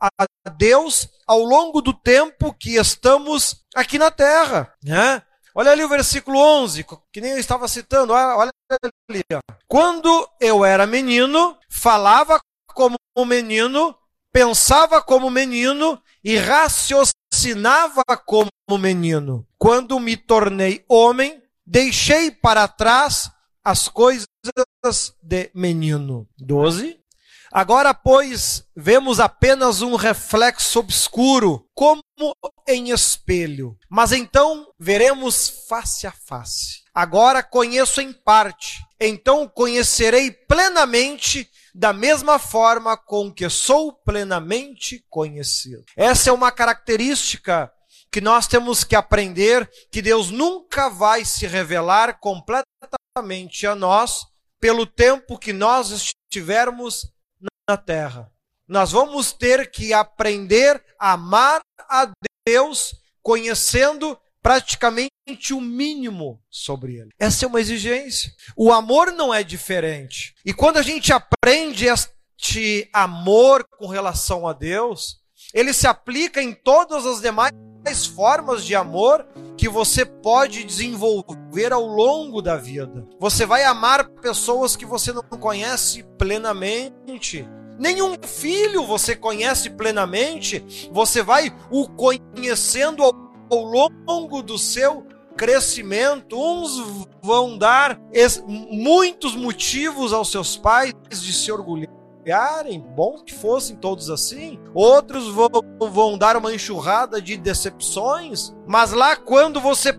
a 0.00 0.10
Deus 0.56 1.08
ao 1.26 1.40
longo 1.40 1.80
do 1.80 1.92
tempo 1.92 2.52
que 2.52 2.76
estamos 2.76 3.64
aqui 3.74 3.98
na 3.98 4.10
terra. 4.10 4.72
Né? 4.82 5.22
Olha 5.54 5.70
ali 5.70 5.84
o 5.84 5.88
versículo 5.88 6.38
11, 6.38 6.84
que 7.12 7.20
nem 7.20 7.32
eu 7.32 7.38
estava 7.38 7.68
citando. 7.68 8.12
Olha 8.12 8.50
ali. 9.08 9.22
Quando 9.68 10.28
eu 10.40 10.64
era 10.64 10.86
menino, 10.86 11.56
falava 11.70 12.40
como 12.66 12.96
menino, 13.24 13.96
pensava 14.32 15.00
como 15.00 15.30
menino 15.30 16.00
e 16.24 16.36
raciocinava 16.36 18.02
como 18.26 18.50
menino. 18.78 19.46
Quando 19.56 20.00
me 20.00 20.16
tornei 20.16 20.84
homem, 20.88 21.40
deixei 21.66 22.30
para 22.30 22.68
trás 22.68 23.30
as 23.64 23.88
coisas 23.88 24.26
de 25.22 25.50
menino. 25.54 26.28
12. 26.38 26.98
Agora, 27.52 27.94
pois, 27.94 28.64
vemos 28.76 29.20
apenas 29.20 29.80
um 29.80 29.94
reflexo 29.94 30.80
obscuro, 30.80 31.64
como 31.72 32.02
em 32.68 32.90
espelho. 32.90 33.78
Mas 33.88 34.10
então 34.10 34.66
veremos 34.78 35.66
face 35.68 36.04
a 36.06 36.12
face. 36.12 36.82
Agora 36.92 37.42
conheço 37.42 38.00
em 38.00 38.12
parte, 38.12 38.84
então 39.00 39.48
conhecerei 39.48 40.30
plenamente 40.30 41.48
da 41.74 41.92
mesma 41.92 42.38
forma 42.38 42.96
com 42.96 43.32
que 43.32 43.48
sou 43.50 43.92
plenamente 43.92 45.04
conhecido. 45.10 45.84
Essa 45.96 46.30
é 46.30 46.32
uma 46.32 46.52
característica 46.52 47.70
que 48.14 48.20
nós 48.20 48.46
temos 48.46 48.84
que 48.84 48.94
aprender 48.94 49.68
que 49.90 50.00
Deus 50.00 50.30
nunca 50.30 50.88
vai 50.88 51.24
se 51.24 51.48
revelar 51.48 52.20
completamente 52.20 53.66
a 53.66 53.74
nós 53.74 54.24
pelo 54.60 54.86
tempo 54.86 55.36
que 55.36 55.52
nós 55.52 55.90
estivermos 55.90 57.10
na 57.68 57.76
terra. 57.76 58.30
Nós 58.68 58.92
vamos 58.92 59.32
ter 59.32 59.68
que 59.68 59.92
aprender 59.92 60.80
a 60.96 61.14
amar 61.14 61.60
a 61.90 62.08
Deus 62.46 62.94
conhecendo 63.20 64.16
praticamente 64.40 65.52
o 65.52 65.60
mínimo 65.60 66.40
sobre 66.48 66.94
ele. 66.94 67.10
Essa 67.18 67.46
é 67.46 67.48
uma 67.48 67.60
exigência. 67.60 68.32
O 68.56 68.72
amor 68.72 69.10
não 69.10 69.34
é 69.34 69.42
diferente. 69.42 70.36
E 70.44 70.54
quando 70.54 70.76
a 70.76 70.82
gente 70.82 71.12
aprende 71.12 71.86
este 71.86 72.88
amor 72.92 73.66
com 73.76 73.88
relação 73.88 74.46
a 74.46 74.52
Deus, 74.52 75.16
ele 75.52 75.72
se 75.72 75.88
aplica 75.88 76.40
em 76.40 76.54
todas 76.54 77.04
as 77.04 77.20
demais 77.20 77.50
formas 78.06 78.64
de 78.64 78.74
amor 78.74 79.26
que 79.56 79.68
você 79.68 80.04
pode 80.04 80.64
desenvolver 80.64 81.72
ao 81.72 81.86
longo 81.86 82.40
da 82.40 82.56
vida. 82.56 83.06
Você 83.20 83.46
vai 83.46 83.64
amar 83.64 84.08
pessoas 84.08 84.74
que 84.74 84.86
você 84.86 85.12
não 85.12 85.22
conhece 85.22 86.02
plenamente. 86.18 87.46
Nenhum 87.78 88.16
filho 88.22 88.86
você 88.86 89.14
conhece 89.14 89.70
plenamente. 89.70 90.88
Você 90.92 91.22
vai 91.22 91.54
o 91.70 91.88
conhecendo 91.88 93.02
ao, 93.02 93.12
ao 93.50 93.64
longo 93.64 94.42
do 94.42 94.58
seu 94.58 95.06
crescimento. 95.36 96.38
Uns 96.38 97.06
vão 97.22 97.58
dar 97.58 97.98
muitos 98.70 99.36
motivos 99.36 100.12
aos 100.12 100.30
seus 100.30 100.56
pais 100.56 100.94
de 101.10 101.32
se 101.32 101.52
orgulhar 101.52 102.03
bom 102.94 103.18
que 103.18 103.34
fossem 103.34 103.76
todos 103.76 104.08
assim. 104.08 104.58
Outros 104.72 105.28
vão, 105.28 105.50
vão 105.90 106.16
dar 106.16 106.36
uma 106.36 106.54
enxurrada 106.54 107.20
de 107.20 107.36
decepções. 107.36 108.54
Mas 108.66 108.92
lá, 108.92 109.16
quando 109.16 109.60
você 109.60 109.92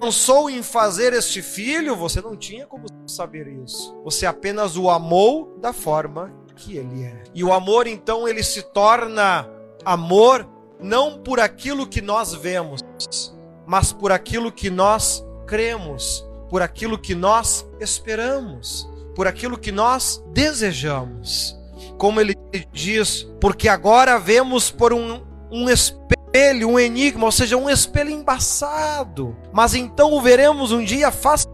pensou 0.00 0.48
em 0.48 0.62
fazer 0.62 1.12
este 1.12 1.42
filho, 1.42 1.94
você 1.94 2.20
não 2.20 2.36
tinha 2.36 2.66
como 2.66 2.86
saber 3.06 3.46
isso. 3.64 3.94
Você 4.04 4.24
apenas 4.24 4.76
o 4.76 4.88
amou 4.88 5.58
da 5.60 5.72
forma 5.72 6.32
que 6.56 6.76
ele 6.76 7.04
é. 7.04 7.22
E 7.34 7.44
o 7.44 7.52
amor, 7.52 7.86
então, 7.86 8.26
ele 8.26 8.42
se 8.42 8.62
torna 8.62 9.48
amor 9.84 10.48
não 10.80 11.18
por 11.18 11.40
aquilo 11.40 11.86
que 11.86 12.00
nós 12.00 12.34
vemos, 12.34 12.80
mas 13.66 13.92
por 13.92 14.10
aquilo 14.10 14.50
que 14.50 14.70
nós 14.70 15.24
cremos, 15.46 16.26
por 16.48 16.62
aquilo 16.62 16.98
que 16.98 17.14
nós 17.14 17.66
esperamos, 17.80 18.88
por 19.14 19.26
aquilo 19.26 19.58
que 19.58 19.72
nós 19.72 20.22
desejamos 20.32 21.57
como 21.98 22.20
ele 22.20 22.34
diz, 22.72 23.26
porque 23.40 23.68
agora 23.68 24.18
vemos 24.18 24.70
por 24.70 24.92
um, 24.92 25.20
um 25.50 25.68
espelho, 25.68 26.68
um 26.68 26.78
enigma, 26.78 27.26
ou 27.26 27.32
seja, 27.32 27.56
um 27.56 27.68
espelho 27.68 28.10
embaçado. 28.10 29.36
Mas 29.52 29.74
então 29.74 30.12
o 30.12 30.22
veremos 30.22 30.72
um 30.72 30.82
dia 30.82 31.10
face 31.10 31.46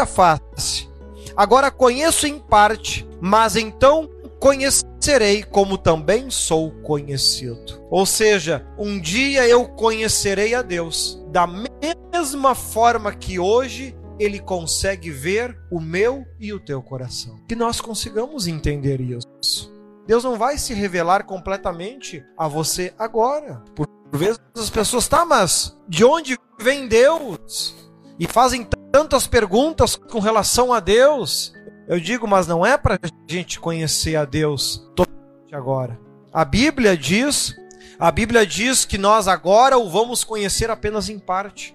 a 0.00 0.06
face. 0.06 0.88
Agora 1.36 1.70
conheço 1.70 2.26
em 2.26 2.38
parte, 2.38 3.06
mas 3.20 3.56
então 3.56 4.10
conhecerei 4.40 5.42
como 5.42 5.78
também 5.78 6.30
sou 6.30 6.70
conhecido. 6.82 7.82
Ou 7.90 8.04
seja, 8.04 8.66
um 8.78 8.98
dia 8.98 9.46
eu 9.46 9.66
conhecerei 9.68 10.54
a 10.54 10.62
Deus 10.62 11.22
da 11.28 11.46
mesma 11.46 12.54
forma 12.54 13.12
que 13.14 13.38
hoje 13.38 13.94
ele 14.18 14.40
consegue 14.40 15.10
ver 15.10 15.58
o 15.70 15.80
meu 15.80 16.26
e 16.40 16.52
o 16.52 16.60
teu 16.60 16.82
coração. 16.82 17.38
Que 17.48 17.54
nós 17.54 17.80
consigamos 17.80 18.46
entender 18.46 19.00
isso. 19.00 19.70
Deus 20.06 20.24
não 20.24 20.36
vai 20.36 20.56
se 20.56 20.72
revelar 20.72 21.24
completamente 21.24 22.24
a 22.36 22.46
você 22.46 22.94
agora. 22.98 23.62
Por 23.74 23.88
vezes 24.12 24.40
as 24.56 24.70
pessoas, 24.70 25.08
tá, 25.08 25.24
mas 25.24 25.76
de 25.88 26.04
onde 26.04 26.38
vem 26.60 26.86
Deus? 26.86 27.74
E 28.18 28.26
fazem 28.26 28.66
tantas 28.92 29.26
perguntas 29.26 29.96
com 29.96 30.20
relação 30.20 30.72
a 30.72 30.80
Deus. 30.80 31.52
Eu 31.88 32.00
digo, 32.00 32.26
mas 32.26 32.46
não 32.46 32.64
é 32.64 32.78
para 32.78 32.94
a 32.94 33.32
gente 33.32 33.60
conhecer 33.60 34.16
a 34.16 34.24
Deus 34.24 34.88
totalmente 34.94 35.54
agora. 35.54 35.98
A 36.32 36.44
Bíblia 36.44 36.96
diz, 36.96 37.54
a 37.98 38.10
Bíblia 38.10 38.46
diz 38.46 38.84
que 38.84 38.96
nós 38.96 39.28
agora 39.28 39.76
o 39.76 39.90
vamos 39.90 40.24
conhecer 40.24 40.70
apenas 40.70 41.08
em 41.08 41.18
parte. 41.18 41.74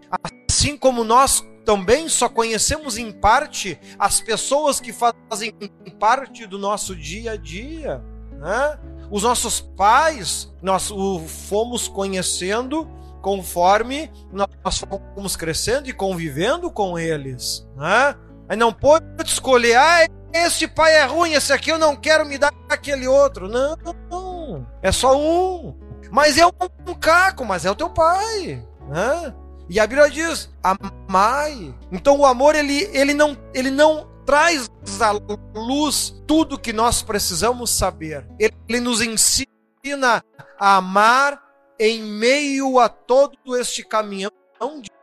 Assim 0.49 0.77
como 0.77 1.03
nós 1.03 1.43
também 1.65 2.09
só 2.09 2.27
conhecemos 2.27 2.97
em 2.97 3.11
parte 3.11 3.79
as 3.97 4.19
pessoas 4.19 4.79
que 4.79 4.91
fazem 4.91 5.53
parte 5.99 6.45
do 6.45 6.57
nosso 6.57 6.95
dia 6.95 7.31
a 7.31 7.37
dia. 7.37 8.03
Né? 8.33 8.79
Os 9.09 9.23
nossos 9.23 9.61
pais, 9.61 10.51
nós 10.61 10.89
o 10.89 11.19
fomos 11.19 11.87
conhecendo 11.87 12.89
conforme 13.21 14.11
nós 14.31 14.79
fomos 14.79 15.35
crescendo 15.35 15.87
e 15.89 15.93
convivendo 15.93 16.71
com 16.71 16.97
eles. 16.97 17.67
Né? 17.75 18.15
Aí 18.49 18.57
não 18.57 18.73
pode 18.73 19.05
escolher, 19.23 19.77
ah, 19.77 20.07
esse 20.33 20.67
pai 20.67 20.95
é 20.95 21.05
ruim, 21.05 21.33
esse 21.33 21.53
aqui 21.53 21.71
eu 21.71 21.77
não 21.77 21.95
quero 21.95 22.25
me 22.25 22.37
dar 22.37 22.51
aquele 22.69 23.07
outro. 23.07 23.47
Não, 23.47 23.75
não. 24.09 24.67
é 24.81 24.91
só 24.91 25.17
um. 25.17 25.75
Mas 26.09 26.37
é 26.37 26.45
um 26.45 26.51
caco, 26.99 27.45
mas 27.45 27.65
é 27.65 27.71
o 27.71 27.75
teu 27.75 27.89
pai. 27.89 28.65
Né? 28.89 29.33
E 29.71 29.79
a 29.79 29.87
Bíblia 29.87 30.09
diz: 30.09 30.49
amai. 30.61 31.73
Então 31.89 32.19
o 32.19 32.25
amor 32.25 32.55
ele, 32.55 32.89
ele, 32.91 33.13
não, 33.13 33.37
ele 33.53 33.71
não 33.71 34.05
traz 34.25 34.69
à 34.99 35.11
luz 35.57 36.13
tudo 36.27 36.59
que 36.59 36.73
nós 36.73 37.01
precisamos 37.01 37.71
saber. 37.71 38.27
Ele 38.37 38.81
nos 38.81 39.01
ensina 39.01 40.21
a 40.59 40.75
amar 40.75 41.41
em 41.79 42.03
meio 42.03 42.79
a 42.79 42.89
todo 42.89 43.55
este 43.57 43.81
caminhão 43.81 44.29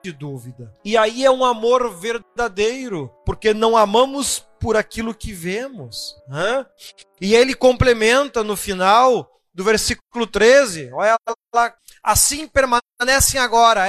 de 0.02 0.12
dúvida. 0.12 0.70
E 0.84 0.98
aí 0.98 1.24
é 1.24 1.30
um 1.30 1.46
amor 1.46 1.90
verdadeiro, 1.96 3.10
porque 3.24 3.54
não 3.54 3.74
amamos 3.74 4.46
por 4.60 4.76
aquilo 4.76 5.14
que 5.14 5.32
vemos. 5.32 6.14
Né? 6.28 6.66
E 7.18 7.34
ele 7.34 7.54
complementa 7.54 8.44
no 8.44 8.54
final 8.54 9.28
do 9.52 9.64
versículo 9.64 10.26
13, 10.26 10.92
olha 10.92 11.16
lá, 11.52 11.74
assim 12.02 12.46
permanecem 12.46 13.40
agora 13.40 13.88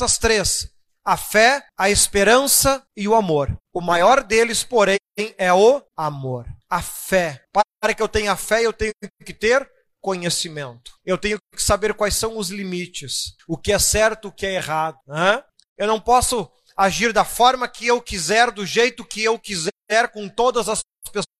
estas 0.00 0.16
três: 0.16 0.70
a 1.04 1.16
fé, 1.16 1.66
a 1.78 1.90
esperança 1.90 2.82
e 2.96 3.06
o 3.06 3.14
amor. 3.14 3.54
O 3.72 3.80
maior 3.80 4.22
deles, 4.22 4.64
porém, 4.64 4.98
é 5.36 5.52
o 5.52 5.82
amor. 5.96 6.46
A 6.68 6.80
fé. 6.80 7.44
Para 7.52 7.94
que 7.94 8.02
eu 8.02 8.08
tenha 8.08 8.34
fé, 8.36 8.64
eu 8.64 8.72
tenho 8.72 8.92
que 9.24 9.34
ter 9.34 9.68
conhecimento. 10.00 10.92
Eu 11.04 11.18
tenho 11.18 11.38
que 11.54 11.62
saber 11.62 11.92
quais 11.94 12.16
são 12.16 12.38
os 12.38 12.48
limites, 12.48 13.34
o 13.46 13.56
que 13.58 13.72
é 13.72 13.78
certo, 13.78 14.28
o 14.28 14.32
que 14.32 14.46
é 14.46 14.54
errado. 14.54 14.98
Né? 15.06 15.42
Eu 15.76 15.86
não 15.86 16.00
posso 16.00 16.50
agir 16.76 17.12
da 17.12 17.24
forma 17.24 17.68
que 17.68 17.86
eu 17.86 18.00
quiser, 18.00 18.50
do 18.50 18.64
jeito 18.64 19.04
que 19.04 19.22
eu 19.22 19.38
quiser, 19.38 19.70
com 20.12 20.28
todas 20.28 20.68
as 20.68 20.80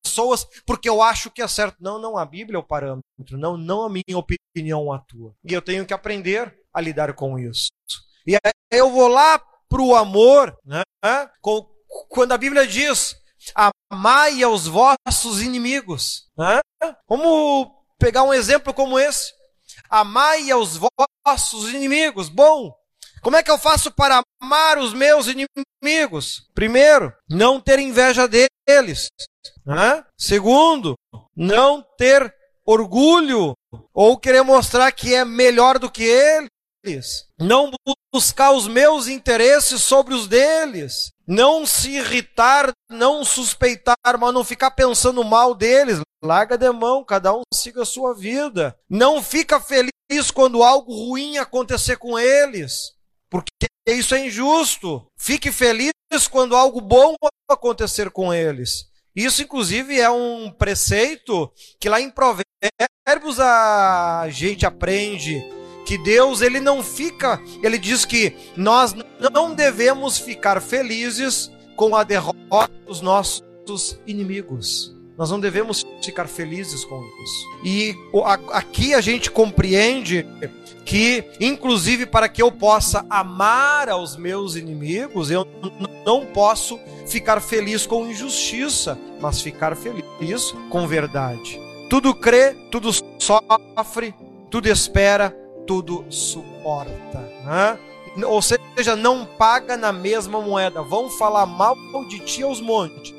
pessoas, 0.05 0.47
porque 0.67 0.89
eu 0.89 1.03
acho 1.03 1.31
que 1.31 1.41
é 1.41 1.49
certo. 1.49 1.77
Não, 1.81 1.99
não, 1.99 2.19
a 2.19 2.27
Bíblia 2.27 2.57
é 2.57 2.61
o 2.61 2.67
parâmetro, 2.67 3.39
não, 3.39 3.57
não 3.57 3.85
a 3.85 3.89
minha 3.89 4.19
opinião 4.19 4.93
atua. 4.93 5.35
E 5.45 5.55
eu 5.55 5.63
tenho 5.63 5.87
que 5.87 5.95
aprender 5.95 6.55
a 6.75 6.81
lidar 6.81 7.15
com 7.15 7.39
isso. 7.39 7.71
E 8.31 8.37
aí 8.37 8.53
eu 8.71 8.89
vou 8.93 9.09
lá 9.09 9.41
para 9.69 9.83
o 9.83 9.97
amor, 9.97 10.57
né? 10.65 10.83
quando 12.09 12.31
a 12.31 12.39
Bíblia 12.39 12.65
diz: 12.65 13.17
amai 13.93 14.41
aos 14.41 14.69
vossos 14.69 15.43
inimigos. 15.43 16.29
Né? 16.39 16.61
Vamos 17.09 17.73
pegar 17.99 18.23
um 18.23 18.33
exemplo 18.33 18.73
como 18.73 19.01
esse. 19.01 19.33
Amai 19.89 20.49
aos 20.49 20.79
vossos 21.27 21.71
inimigos. 21.71 22.29
Bom, 22.29 22.73
como 23.21 23.35
é 23.35 23.43
que 23.43 23.51
eu 23.51 23.59
faço 23.59 23.91
para 23.91 24.23
amar 24.41 24.79
os 24.79 24.95
meus 24.95 25.27
inimigos? 25.27 26.49
Primeiro, 26.55 27.13
não 27.29 27.61
ter 27.61 27.81
inveja 27.81 28.29
deles. 28.29 29.09
Né? 29.67 30.05
Segundo, 30.17 30.95
não 31.35 31.85
ter 31.99 32.33
orgulho 32.65 33.55
ou 33.93 34.17
querer 34.17 34.43
mostrar 34.43 34.93
que 34.93 35.13
é 35.17 35.25
melhor 35.25 35.81
do 35.81 35.91
que 35.91 36.09
eles. 36.85 37.27
Não 37.39 37.71
buscar 38.13 38.53
os 38.53 38.67
meus 38.67 39.09
interesses 39.09 39.83
sobre 39.83 40.15
os 40.15 40.27
deles. 40.27 41.11
Não 41.27 41.65
se 41.65 41.97
irritar, 41.97 42.73
não 42.89 43.25
suspeitar, 43.25 43.97
mas 44.19 44.35
não 44.35 44.45
ficar 44.45 44.73
pensando 44.73 45.23
mal 45.23 45.55
deles. 45.55 46.01
Larga 46.23 46.59
de 46.59 46.71
mão, 46.71 47.05
cada 47.05 47.35
um 47.35 47.43
siga 47.55 47.83
a 47.83 47.87
sua 47.87 48.15
vida. 48.15 48.77
Não 48.89 49.23
fica 49.23 49.61
feliz 49.61 50.31
quando 50.33 50.63
algo 50.63 50.93
ruim 50.93 51.39
acontecer 51.39 51.97
com 51.97 52.19
eles 52.19 52.99
porque 53.31 53.67
isso 53.87 54.15
é 54.15 54.27
injusto. 54.27 55.07
Fique 55.17 55.53
feliz 55.53 55.93
quando 56.29 56.57
algo 56.57 56.81
bom 56.81 57.15
acontecer 57.49 58.11
com 58.11 58.35
eles. 58.35 58.91
Isso, 59.15 59.43
inclusive, 59.43 59.99
é 59.99 60.11
um 60.11 60.51
preceito 60.51 61.51
que 61.79 61.89
lá 61.89 62.01
em 62.01 62.11
Provérbios 62.11 63.41
a 63.41 64.27
gente 64.29 64.67
aprende 64.67 65.43
que 65.91 65.99
Deus 65.99 66.41
ele 66.41 66.61
não 66.61 66.85
fica, 66.85 67.43
ele 67.65 67.77
diz 67.77 68.05
que 68.05 68.33
nós 68.57 68.95
não 69.33 69.53
devemos 69.53 70.19
ficar 70.19 70.63
felizes 70.63 71.51
com 71.75 71.97
a 71.97 72.05
derrota 72.05 72.71
dos 72.87 73.01
nossos 73.01 73.99
inimigos. 74.07 74.95
Nós 75.19 75.33
não 75.33 75.41
devemos 75.41 75.85
ficar 76.01 76.29
felizes 76.29 76.85
com 76.85 77.03
isso. 77.03 77.65
E 77.65 77.97
aqui 78.53 78.95
a 78.95 79.01
gente 79.01 79.33
compreende 79.33 80.25
que, 80.85 81.25
inclusive, 81.41 82.07
para 82.07 82.29
que 82.29 82.41
eu 82.41 82.53
possa 82.53 83.05
amar 83.11 83.89
aos 83.89 84.17
meus 84.17 84.55
inimigos, 84.55 85.29
eu 85.29 85.45
não 86.07 86.25
posso 86.25 86.79
ficar 87.09 87.41
feliz 87.41 87.85
com 87.85 88.07
injustiça, 88.07 88.97
mas 89.21 89.41
ficar 89.41 89.77
feliz 89.77 90.55
com 90.71 90.87
verdade. 90.87 91.61
Tudo 91.89 92.15
crê, 92.15 92.55
tudo 92.71 92.93
sofre, 93.19 94.15
tudo 94.49 94.69
espera, 94.69 95.37
tudo 95.71 96.05
suporta. 96.11 97.21
Né? 97.45 97.79
Ou 98.27 98.43
seja, 98.43 98.97
não 98.97 99.25
paga 99.25 99.77
na 99.77 99.93
mesma 99.93 100.41
moeda. 100.41 100.83
Vão 100.83 101.09
falar 101.09 101.47
mal 101.47 101.77
de 102.09 102.19
ti 102.19 102.43
aos 102.43 102.61
montes 102.61 103.15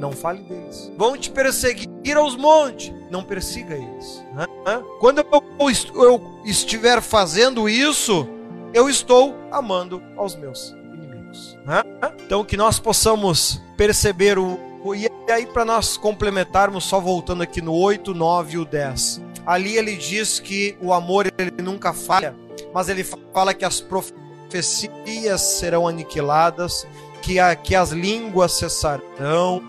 não 0.00 0.12
fale 0.12 0.40
deles. 0.40 0.90
Vão 0.96 1.14
te 1.14 1.30
perseguir 1.30 2.16
aos 2.16 2.34
montes, 2.34 2.90
não 3.10 3.22
persiga 3.22 3.74
eles. 3.74 4.24
Quando 4.98 5.18
eu 5.94 6.40
estiver 6.42 7.02
fazendo 7.02 7.68
isso, 7.68 8.26
eu 8.72 8.88
estou 8.88 9.36
amando 9.52 10.02
aos 10.16 10.34
meus 10.34 10.70
inimigos. 10.70 11.58
Então 12.24 12.42
que 12.46 12.56
nós 12.56 12.78
possamos 12.78 13.60
perceber 13.76 14.38
o. 14.38 14.58
E 14.94 15.06
aí, 15.30 15.44
para 15.44 15.66
nós 15.66 15.98
complementarmos, 15.98 16.84
só 16.84 16.98
voltando 16.98 17.42
aqui 17.42 17.60
no 17.60 17.74
8, 17.74 18.14
9 18.14 18.54
e 18.54 18.58
o 18.58 18.64
10. 18.64 19.20
Ali 19.46 19.76
ele 19.76 19.96
diz 19.96 20.38
que 20.38 20.76
o 20.80 20.92
amor 20.92 21.32
ele 21.38 21.62
nunca 21.62 21.92
falha, 21.92 22.34
mas 22.72 22.88
ele 22.88 23.04
fala 23.04 23.54
que 23.54 23.64
as 23.64 23.80
profecias 23.80 25.40
serão 25.40 25.86
aniquiladas, 25.86 26.86
que, 27.22 27.38
a, 27.38 27.54
que 27.54 27.74
as 27.74 27.90
línguas 27.90 28.52
cessarão, 28.52 29.62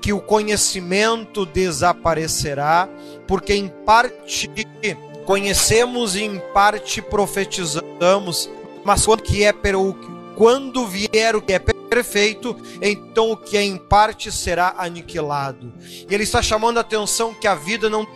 que 0.00 0.12
o 0.12 0.20
conhecimento 0.20 1.44
desaparecerá, 1.44 2.88
porque 3.26 3.54
em 3.54 3.68
parte 3.68 4.50
conhecemos 5.24 6.16
e 6.16 6.22
em 6.22 6.38
parte 6.54 7.02
profetizamos, 7.02 8.48
mas 8.84 9.04
quando 9.04 9.22
que 9.22 9.44
é 9.44 9.52
quando 10.34 10.86
vier 10.86 11.34
o 11.34 11.42
que 11.42 11.52
é 11.52 11.58
perfeito, 11.58 12.56
então 12.80 13.32
o 13.32 13.36
que 13.36 13.56
é 13.56 13.62
em 13.62 13.76
parte 13.76 14.30
será 14.30 14.74
aniquilado. 14.78 15.72
Ele 16.08 16.22
está 16.22 16.40
chamando 16.40 16.78
a 16.78 16.82
atenção 16.82 17.34
que 17.34 17.46
a 17.46 17.54
vida 17.54 17.90
não 17.90 18.06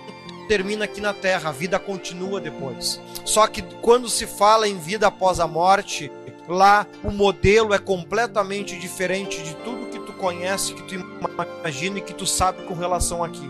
termina 0.48 0.85
aqui 0.85 1.00
na 1.00 1.12
terra, 1.12 1.50
a 1.50 1.52
vida 1.52 1.78
continua 1.78 2.40
depois. 2.40 3.00
Só 3.24 3.46
que 3.46 3.62
quando 3.81 4.09
se 4.09 4.26
fala 4.26 4.68
em 4.68 4.78
vida 4.78 5.07
após 5.07 5.40
a 5.40 5.46
morte, 5.46 6.11
Lá 6.48 6.87
o 7.05 7.11
modelo 7.11 7.72
é 7.72 7.78
completamente 7.78 8.78
diferente 8.78 9.42
de 9.42 9.55
tudo 9.57 9.87
que 9.87 10.00
tu 10.00 10.12
conhece, 10.14 10.74
que 10.74 10.83
tu 10.83 10.94
imagina 10.94 11.98
e 11.98 12.02
que 12.02 12.12
tu 12.12 12.26
sabe 12.26 12.62
com 12.64 12.74
relação 12.74 13.22
aqui. 13.22 13.48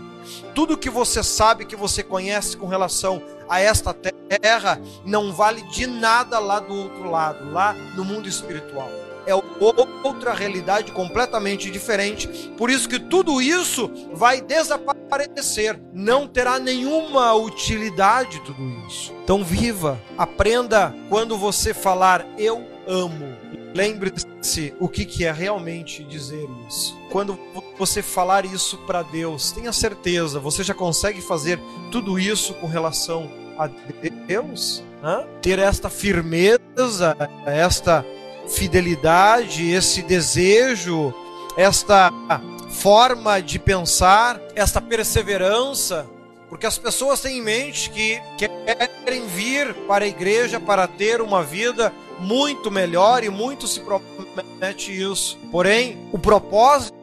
Tudo 0.53 0.77
que 0.77 0.89
você 0.89 1.23
sabe, 1.23 1.65
que 1.65 1.75
você 1.75 2.03
conhece 2.03 2.55
com 2.55 2.67
relação 2.67 3.21
a 3.49 3.59
esta 3.59 3.93
terra, 3.93 4.79
não 5.03 5.33
vale 5.33 5.63
de 5.63 5.87
nada 5.87 6.39
lá 6.39 6.59
do 6.59 6.73
outro 6.73 7.09
lado, 7.09 7.51
lá 7.51 7.73
no 7.95 8.05
mundo 8.05 8.29
espiritual. 8.29 8.89
É 9.25 9.33
outra 10.03 10.33
realidade 10.33 10.91
completamente 10.91 11.71
diferente. 11.71 12.27
Por 12.57 12.69
isso 12.69 12.89
que 12.89 12.99
tudo 12.99 13.41
isso 13.41 13.89
vai 14.13 14.41
desaparecer. 14.41 15.79
Não 15.93 16.27
terá 16.27 16.59
nenhuma 16.59 17.33
utilidade 17.33 18.41
tudo 18.41 18.63
isso. 18.87 19.13
Então 19.23 19.43
viva, 19.43 20.01
aprenda 20.17 20.93
quando 21.09 21.37
você 21.37 21.73
falar 21.73 22.25
eu 22.37 22.65
amo. 22.87 23.43
Lembre-se 23.75 24.73
o 24.79 24.87
que, 24.87 25.03
que 25.03 25.25
é 25.25 25.31
realmente 25.31 26.03
dizer 26.03 26.47
isso. 26.67 26.95
Quando 27.09 27.39
você 27.77 28.03
falar 28.03 28.45
isso 28.45 28.77
para 28.79 29.01
Deus, 29.01 29.51
tenha 29.51 29.73
certeza, 29.73 30.39
você 30.39 30.63
já 30.63 30.75
consegue 30.75 31.21
fazer 31.21 31.59
tudo 31.91 32.19
isso 32.19 32.53
com 32.55 32.67
relação 32.67 33.31
a 33.57 33.67
Deus? 34.27 34.83
Né? 35.01 35.27
Ter 35.41 35.57
esta 35.57 35.89
firmeza, 35.89 37.17
esta 37.47 38.05
fidelidade, 38.47 39.69
esse 39.71 40.01
desejo, 40.01 41.13
esta 41.55 42.11
forma 42.69 43.41
de 43.41 43.59
pensar, 43.59 44.39
esta 44.55 44.81
perseverança, 44.81 46.07
porque 46.49 46.65
as 46.65 46.77
pessoas 46.77 47.19
têm 47.19 47.39
em 47.39 47.41
mente 47.41 47.89
que 47.89 48.21
querem 48.37 49.25
vir 49.27 49.73
para 49.87 50.05
a 50.05 50.07
igreja 50.07 50.59
para 50.59 50.87
ter 50.87 51.21
uma 51.21 51.43
vida 51.43 51.91
muito 52.19 52.69
melhor 52.69 53.23
e 53.23 53.29
muito 53.29 53.67
se 53.67 53.79
promete 53.79 54.91
isso. 54.91 55.37
Porém, 55.51 56.07
o 56.11 56.19
propósito 56.19 56.93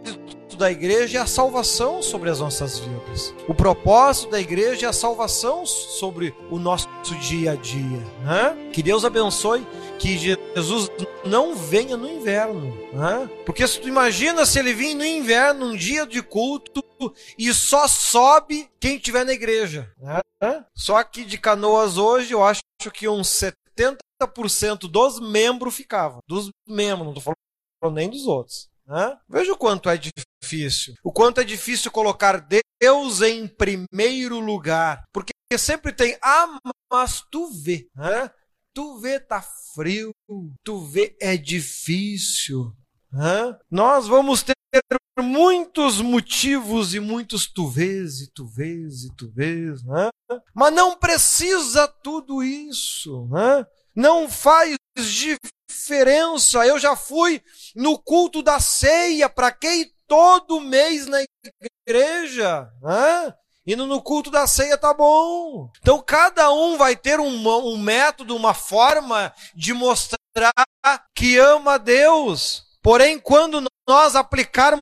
da 0.57 0.71
igreja 0.71 1.19
é 1.19 1.23
a 1.23 1.27
salvação 1.27 2.03
sobre 2.03 2.29
as 2.29 2.39
nossas 2.39 2.79
vidas. 2.79 3.35
O 3.49 3.55
propósito 3.55 4.31
da 4.31 4.41
igreja 4.41 4.87
é 4.87 4.89
a 4.91 4.93
salvação 4.93 5.65
sobre 5.65 6.35
o 6.51 6.59
nosso 6.59 6.87
dia 7.21 7.53
a 7.53 7.55
dia. 7.57 8.07
Né? 8.23 8.71
Que 8.73 8.83
Deus 8.83 9.05
abençoe 9.05 9.67
que 10.01 10.17
Jesus 10.17 10.91
não 11.25 11.55
venha 11.55 11.97
no 11.97 12.09
inverno. 12.09 12.75
Né? 12.93 13.31
Porque 13.45 13.67
se 13.69 13.79
tu 13.81 13.87
imagina 13.87 14.47
se 14.47 14.59
ele 14.59 14.73
vir 14.73 14.95
no 14.95 15.05
inverno, 15.05 15.67
um 15.67 15.77
dia 15.77 16.07
de 16.07 16.23
culto, 16.23 16.83
e 17.39 17.53
só 17.53 17.87
sobe 17.87 18.69
quem 18.81 18.97
estiver 18.97 19.25
na 19.25 19.33
igreja. 19.33 19.93
Né? 19.99 20.65
Só 20.75 21.03
que 21.05 21.25
de 21.25 21.37
canoas 21.37 21.99
hoje, 21.99 22.33
eu 22.33 22.43
acho 22.43 22.63
que 22.93 23.07
uns 23.07 23.29
70% 23.79 24.91
dos 24.91 25.21
membros 25.21 25.77
ficavam. 25.77 26.21
Dos 26.27 26.51
membros, 26.67 27.07
não 27.07 27.15
estou 27.15 27.35
falando 27.83 27.95
nem 27.95 28.09
dos 28.09 28.27
outros. 28.27 28.71
Né? 28.87 29.19
Veja 29.29 29.53
o 29.53 29.57
quanto 29.57 29.91
é 29.91 29.99
difícil. 29.99 30.95
O 31.05 31.13
quanto 31.13 31.41
é 31.41 31.45
difícil 31.45 31.91
colocar 31.91 32.45
Deus 32.81 33.21
em 33.21 33.47
primeiro 33.47 34.41
lugar. 34.41 35.05
Porque 35.13 35.33
sempre 35.59 35.93
tem, 35.93 36.17
ah, 36.23 36.59
mas 36.91 37.23
tu 37.31 37.51
vê. 37.53 37.87
Né? 37.95 38.31
Tu 38.75 38.99
vê 38.99 39.21
tá 39.21 39.43
frio, 39.75 40.13
tu 40.65 40.81
vê 40.87 41.17
é 41.21 41.37
difícil. 41.37 42.73
Hã? 43.13 43.59
Nós 43.71 44.07
vamos 44.07 44.43
ter 44.43 44.55
muitos 45.19 46.01
motivos 46.01 46.95
e 46.95 47.01
muitos 47.01 47.47
tu 47.47 47.69
vês 47.69 48.21
e 48.21 48.31
tu 48.33 48.47
vês 48.47 49.05
e 49.05 49.15
tu 49.17 49.31
vês, 49.31 49.83
né? 49.83 50.09
mas 50.55 50.73
não 50.73 50.97
precisa 50.97 51.89
tudo 51.89 52.43
isso, 52.43 53.27
né? 53.27 53.67
não 53.95 54.29
faz 54.29 54.77
diferença. 54.97 56.65
Eu 56.67 56.79
já 56.79 56.97
fui 56.97 57.43
no 57.75 57.99
culto 57.99 58.43
da 58.43 58.61
ceia, 58.61 59.29
para 59.29 59.53
quem 59.53 59.93
todo 60.07 60.61
mês 60.61 61.07
na 61.07 61.19
igreja, 61.87 62.71
né? 62.83 63.35
Indo 63.67 63.87
no 63.87 64.01
culto 64.03 64.31
da 64.31 64.47
ceia 64.47 64.79
tá 64.79 64.93
bom. 64.95 65.71
Então 65.81 66.03
cada 66.03 66.53
um 66.53 66.77
vai 66.77 66.97
ter 66.97 67.21
um, 67.21 67.49
um 67.49 67.79
método, 67.79 68.37
uma 68.37 68.55
forma 68.55 69.33
de 69.55 69.73
mostrar 69.73 70.19
que 71.15 71.39
ama 71.39 71.75
a 71.75 71.79
Deus. 71.79 72.65
Porém, 72.83 73.19
quando 73.19 73.63
nós 73.89 74.17
aplicarmos 74.17 74.81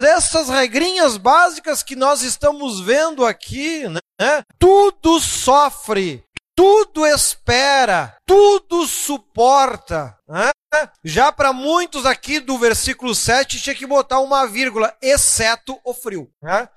essas 0.00 0.48
regrinhas 0.48 1.16
básicas 1.16 1.82
que 1.82 1.96
nós 1.96 2.22
estamos 2.22 2.80
vendo 2.80 3.24
aqui, 3.24 3.84
né? 3.88 4.42
Tudo 4.58 5.20
sofre, 5.20 6.24
tudo 6.58 7.06
espera, 7.06 8.16
tudo 8.26 8.84
suporta. 8.86 10.18
Né? 10.28 10.50
Já 11.04 11.30
para 11.30 11.52
muitos 11.52 12.04
aqui 12.04 12.40
do 12.40 12.58
versículo 12.58 13.14
7 13.14 13.60
tinha 13.60 13.74
que 13.74 13.86
botar 13.86 14.20
uma 14.20 14.44
vírgula, 14.44 14.92
exceto 15.00 15.78
o 15.84 15.94
frio. 15.94 16.28
Né? 16.42 16.68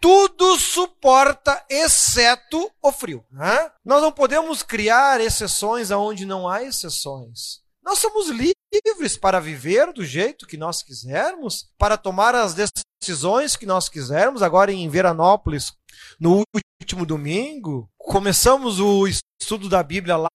Tudo 0.00 0.58
suporta, 0.58 1.64
exceto 1.68 2.70
o 2.82 2.92
frio. 2.92 3.24
Né? 3.30 3.70
Nós 3.84 4.02
não 4.02 4.12
podemos 4.12 4.62
criar 4.62 5.20
exceções 5.20 5.90
aonde 5.90 6.24
não 6.24 6.48
há 6.48 6.62
exceções. 6.62 7.62
Nós 7.82 7.98
somos 7.98 8.28
livres 8.28 9.16
para 9.16 9.40
viver 9.40 9.92
do 9.92 10.04
jeito 10.04 10.46
que 10.46 10.56
nós 10.56 10.82
quisermos, 10.82 11.70
para 11.76 11.98
tomar 11.98 12.34
as 12.34 12.54
decisões 12.54 13.56
que 13.56 13.66
nós 13.66 13.88
quisermos. 13.88 14.42
Agora 14.42 14.72
em 14.72 14.88
Veranópolis, 14.88 15.72
no 16.18 16.42
último 16.80 17.04
domingo, 17.04 17.88
começamos 17.98 18.80
o 18.80 19.06
estudo 19.06 19.68
da 19.68 19.82
Bíblia 19.82 20.16
lá 20.16 20.28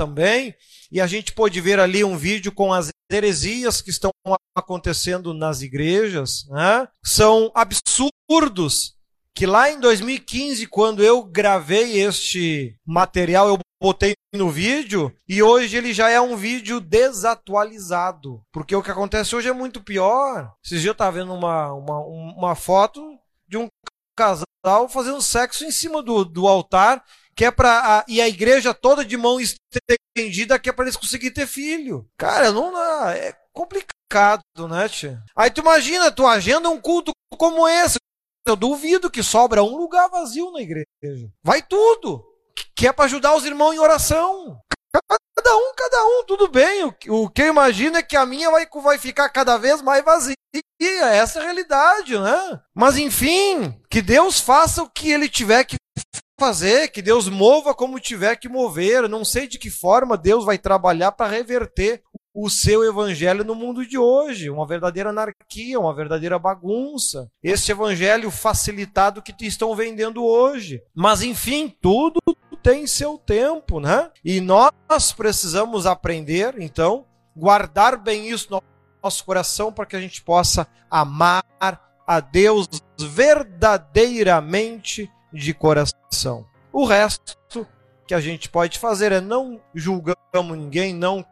também, 0.00 0.54
e 0.90 0.98
a 0.98 1.06
gente 1.06 1.32
pôde 1.32 1.60
ver 1.60 1.78
ali 1.78 2.02
um 2.02 2.16
vídeo 2.16 2.50
com 2.50 2.72
as 2.72 2.88
heresias 3.12 3.82
que 3.82 3.90
estão 3.90 4.10
acontecendo 4.56 5.34
nas 5.34 5.60
igrejas. 5.60 6.46
Né? 6.48 6.88
São 7.04 7.52
absurdos 7.54 8.96
que 9.34 9.44
lá 9.44 9.70
em 9.70 9.78
2015, 9.78 10.66
quando 10.68 11.04
eu 11.04 11.22
gravei 11.22 12.00
este 12.00 12.74
material, 12.86 13.48
eu 13.48 13.58
botei 13.82 14.14
no 14.34 14.48
vídeo 14.48 15.14
e 15.28 15.42
hoje 15.42 15.76
ele 15.76 15.92
já 15.92 16.08
é 16.08 16.18
um 16.18 16.34
vídeo 16.34 16.80
desatualizado. 16.80 18.42
Porque 18.50 18.74
o 18.74 18.82
que 18.82 18.90
acontece 18.90 19.36
hoje 19.36 19.50
é 19.50 19.52
muito 19.52 19.82
pior. 19.82 20.50
Esses 20.64 20.80
dias 20.80 20.86
eu 20.86 20.92
estava 20.92 21.18
vendo 21.18 21.34
uma, 21.34 21.72
uma, 21.74 21.98
uma 22.00 22.54
foto 22.54 23.18
de 23.46 23.58
um 23.58 23.68
casal 24.16 24.88
fazendo 24.88 25.20
sexo 25.20 25.62
em 25.64 25.70
cima 25.70 26.02
do, 26.02 26.24
do 26.24 26.48
altar, 26.48 27.04
que 27.34 27.44
é 27.44 27.50
para 27.50 28.04
e 28.06 28.20
a 28.20 28.28
igreja 28.28 28.74
toda 28.74 29.04
de 29.04 29.16
mão 29.16 29.38
estendida, 29.40 30.58
que 30.58 30.68
é 30.68 30.72
para 30.72 30.84
eles 30.84 30.96
conseguirem 30.96 31.34
ter 31.34 31.46
filho. 31.46 32.08
Cara, 32.16 32.52
não 32.52 32.76
é 33.10 33.36
complicado, 33.52 34.42
né, 34.68 34.88
tia? 34.88 35.22
Aí 35.34 35.50
tu 35.50 35.60
imagina, 35.60 36.10
tu 36.10 36.26
agenda 36.26 36.68
um 36.68 36.80
culto 36.80 37.12
como 37.36 37.66
esse, 37.66 37.98
eu 38.46 38.56
duvido 38.56 39.10
que 39.10 39.22
sobra 39.22 39.62
um 39.62 39.76
lugar 39.76 40.08
vazio 40.08 40.50
na 40.50 40.60
igreja. 40.60 40.86
Vai 41.42 41.62
tudo 41.62 42.24
que 42.74 42.86
é 42.86 42.92
para 42.92 43.04
ajudar 43.04 43.36
os 43.36 43.44
irmãos 43.44 43.74
em 43.74 43.78
oração. 43.78 44.58
Cada 44.92 45.56
um, 45.56 45.72
cada 45.74 46.04
um, 46.04 46.24
tudo 46.26 46.48
bem. 46.48 46.84
O, 46.84 46.94
o 47.22 47.30
que 47.30 47.42
eu 47.42 47.46
imagino 47.46 47.96
é 47.96 48.02
que 48.02 48.16
a 48.16 48.26
minha 48.26 48.50
vai, 48.50 48.66
vai 48.82 48.98
ficar 48.98 49.28
cada 49.28 49.56
vez 49.56 49.80
mais 49.80 50.04
vazia. 50.04 50.34
Essa 50.80 51.38
é 51.38 51.42
a 51.42 51.44
realidade, 51.44 52.18
né? 52.18 52.60
Mas 52.74 52.96
enfim, 52.96 53.80
que 53.90 54.02
Deus 54.02 54.40
faça 54.40 54.82
o 54.82 54.90
que 54.90 55.10
Ele 55.10 55.28
tiver 55.28 55.64
que 55.64 55.76
fazer, 56.40 56.88
que 56.88 57.02
Deus 57.02 57.28
mova 57.28 57.74
como 57.74 58.00
tiver 58.00 58.34
que 58.34 58.48
mover. 58.48 59.06
Não 59.10 59.26
sei 59.26 59.46
de 59.46 59.58
que 59.58 59.68
forma 59.68 60.16
Deus 60.16 60.42
vai 60.42 60.56
trabalhar 60.56 61.12
para 61.12 61.30
reverter 61.30 62.02
o 62.32 62.48
seu 62.48 62.82
evangelho 62.82 63.44
no 63.44 63.54
mundo 63.54 63.86
de 63.86 63.98
hoje, 63.98 64.48
uma 64.48 64.66
verdadeira 64.66 65.10
anarquia, 65.10 65.78
uma 65.78 65.94
verdadeira 65.94 66.38
bagunça. 66.38 67.28
Esse 67.42 67.72
evangelho 67.72 68.30
facilitado 68.30 69.20
que 69.20 69.34
te 69.34 69.46
estão 69.46 69.76
vendendo 69.76 70.24
hoje. 70.24 70.82
Mas 70.94 71.20
enfim, 71.20 71.76
tudo 71.82 72.18
tem 72.62 72.86
seu 72.86 73.18
tempo, 73.18 73.78
né? 73.78 74.10
E 74.24 74.40
nós 74.40 75.12
precisamos 75.14 75.84
aprender, 75.84 76.54
então, 76.58 77.04
guardar 77.36 77.98
bem 77.98 78.30
isso 78.30 78.46
no 78.50 78.62
nosso 79.02 79.22
coração 79.26 79.70
para 79.70 79.84
que 79.84 79.96
a 79.96 80.00
gente 80.00 80.22
possa 80.22 80.66
amar 80.90 81.44
a 82.06 82.20
Deus 82.20 82.66
verdadeiramente 82.98 85.10
de 85.32 85.54
coração. 85.54 86.46
O 86.72 86.84
resto 86.84 87.66
que 88.06 88.14
a 88.14 88.20
gente 88.20 88.48
pode 88.48 88.78
fazer 88.78 89.12
é 89.12 89.20
não 89.20 89.60
julgamos 89.74 90.56
ninguém, 90.56 90.94
não 90.94 91.24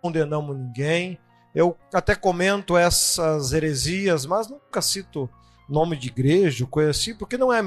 condenamos 0.00 0.56
ninguém. 0.56 1.18
Eu 1.54 1.76
até 1.92 2.14
comento 2.14 2.76
essas 2.76 3.52
heresias, 3.52 4.24
mas 4.24 4.48
nunca 4.48 4.80
cito 4.80 5.28
nome 5.70 5.96
de 5.96 6.08
igreja, 6.08 6.66
coisa 6.66 6.90
assim, 6.90 7.14
porque 7.14 7.38
não 7.38 7.52
é, 7.52 7.62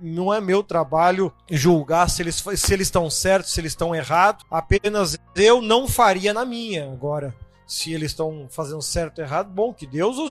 não 0.00 0.32
é 0.32 0.40
meu 0.40 0.62
trabalho 0.62 1.32
julgar 1.50 2.08
se 2.08 2.22
eles, 2.22 2.36
se 2.36 2.72
eles 2.72 2.86
estão 2.86 3.10
certos, 3.10 3.52
se 3.52 3.60
eles 3.60 3.72
estão 3.72 3.94
errados. 3.94 4.44
Apenas 4.50 5.18
eu 5.34 5.60
não 5.60 5.88
faria 5.88 6.32
na 6.32 6.44
minha. 6.44 6.90
Agora, 6.90 7.34
se 7.68 7.92
eles 7.92 8.12
estão 8.12 8.48
fazendo 8.50 8.80
certo 8.80 9.18
ou 9.18 9.24
errado, 9.24 9.50
bom, 9.50 9.74
que 9.74 9.86
Deus 9.86 10.16
os 10.16 10.30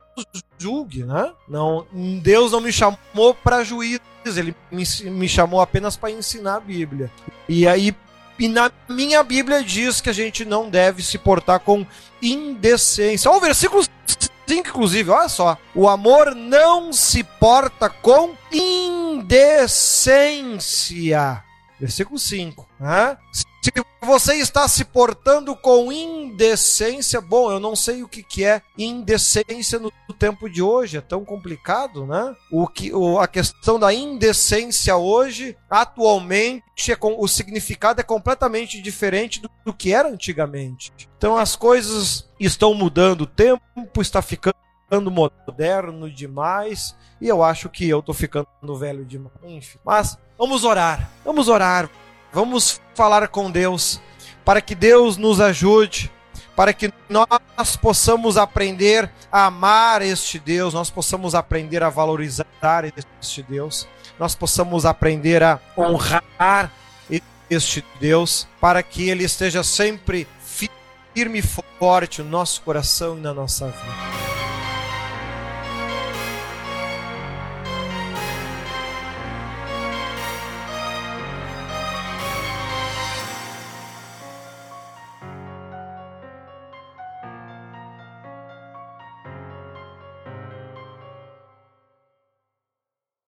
julgue, 0.58 1.04
né? 1.04 1.32
Não, 1.48 1.86
Deus 2.22 2.52
não 2.52 2.60
me 2.60 2.74
chamou 2.74 3.36
para 3.44 3.64
juízo, 3.64 4.02
ele 4.26 4.56
me, 4.72 4.84
me 5.12 5.30
chamou 5.30 5.62
apenas 5.62 5.96
para 5.96 6.10
ensinar 6.10 6.56
a 6.56 6.60
Bíblia. 6.60 7.12
E 7.48 7.68
aí 7.68 7.96
e 8.40 8.48
na 8.48 8.72
minha 8.88 9.24
Bíblia 9.24 9.64
diz 9.64 10.00
que 10.02 10.10
a 10.10 10.14
gente 10.14 10.46
não 10.46 10.70
deve 10.70 11.02
se 11.04 11.18
portar 11.18 11.60
com 11.60 11.86
indecência. 12.22 13.30
Olha 13.30 13.38
o 13.38 13.42
versículo 13.42 13.84
5, 13.84 13.92
inclusive, 14.52 15.10
olha 15.10 15.28
só. 15.30 15.58
O 15.74 15.90
amor 15.90 16.36
não 16.36 16.94
se 16.94 17.24
porta 17.24 17.90
com 17.90 18.36
indecência. 18.52 19.68
Versículo 21.80 22.18
5. 22.18 22.68
Né? 22.80 23.18
Se 23.32 23.72
você 24.02 24.36
está 24.36 24.68
se 24.68 24.86
portando 24.86 25.56
com 25.56 25.92
indecência, 25.92 27.20
bom, 27.20 27.52
eu 27.52 27.60
não 27.60 27.76
sei 27.76 28.04
o 28.04 28.08
que, 28.08 28.24
que 28.24 28.44
é 28.44 28.62
indecência 28.78 29.80
no 29.80 29.92
tempo 30.18 30.50
de 30.50 30.62
hoje, 30.62 30.98
é 30.98 31.02
tão 31.02 31.26
complicado, 31.26 32.06
né? 32.06 32.36
O 32.52 32.68
que, 32.68 32.94
o, 32.94 33.20
a 33.20 33.28
questão 33.28 33.78
da 33.78 33.94
indecência 33.94 34.96
hoje, 34.96 35.58
atualmente, 35.70 36.92
é, 36.92 36.98
o 37.02 37.28
significado 37.28 38.00
é 38.00 38.04
completamente 38.04 38.82
diferente 38.82 39.42
do, 39.42 39.50
do 39.66 39.74
que 39.74 39.94
era 39.94 40.08
antigamente. 40.08 40.94
Então 41.18 41.36
as 41.36 41.56
coisas 41.56 42.30
estão 42.40 42.74
mudando, 42.74 43.22
o 43.22 43.28
tempo 43.28 44.02
está 44.02 44.22
ficando 44.88 45.12
moderno 45.12 46.10
demais 46.10 46.96
e 47.20 47.28
eu 47.28 47.44
acho 47.44 47.70
que 47.70 47.88
eu 47.88 48.02
tô 48.02 48.14
ficando 48.14 48.48
velho 48.78 49.04
demais. 49.04 49.36
Enfim, 49.44 49.78
mas 49.84 50.18
vamos 50.38 50.64
orar, 50.64 51.12
vamos 51.26 51.50
orar, 51.50 51.90
Vamos 52.38 52.82
falar 52.94 53.28
com 53.30 53.50
Deus 53.50 54.02
para 54.44 54.62
que 54.62 54.76
Deus 54.76 55.18
nos 55.18 55.42
ajude, 55.42 56.12
para 56.56 56.74
que 56.74 56.94
nós 57.10 57.76
possamos 57.76 58.38
aprender 58.38 59.12
a 59.32 59.46
amar 59.46 60.02
este 60.02 60.40
Deus, 60.40 60.74
nós 60.74 60.90
possamos 60.90 61.36
aprender 61.36 61.84
a 61.84 61.90
valorizar 61.90 62.46
este 62.96 63.44
Deus, 63.44 63.88
nós 64.20 64.36
possamos 64.36 64.86
aprender 64.86 65.42
a 65.44 65.60
honrar 65.78 66.72
este 67.50 67.84
Deus, 68.00 68.48
para 68.60 68.84
que 68.84 69.10
Ele 69.10 69.24
esteja 69.24 69.64
sempre 69.64 70.28
firme 70.44 71.40
e 71.40 71.42
forte 71.80 72.22
no 72.22 72.30
nosso 72.30 72.62
coração 72.62 73.18
e 73.18 73.22
na 73.22 73.34
nossa 73.34 73.68
vida. 73.68 74.37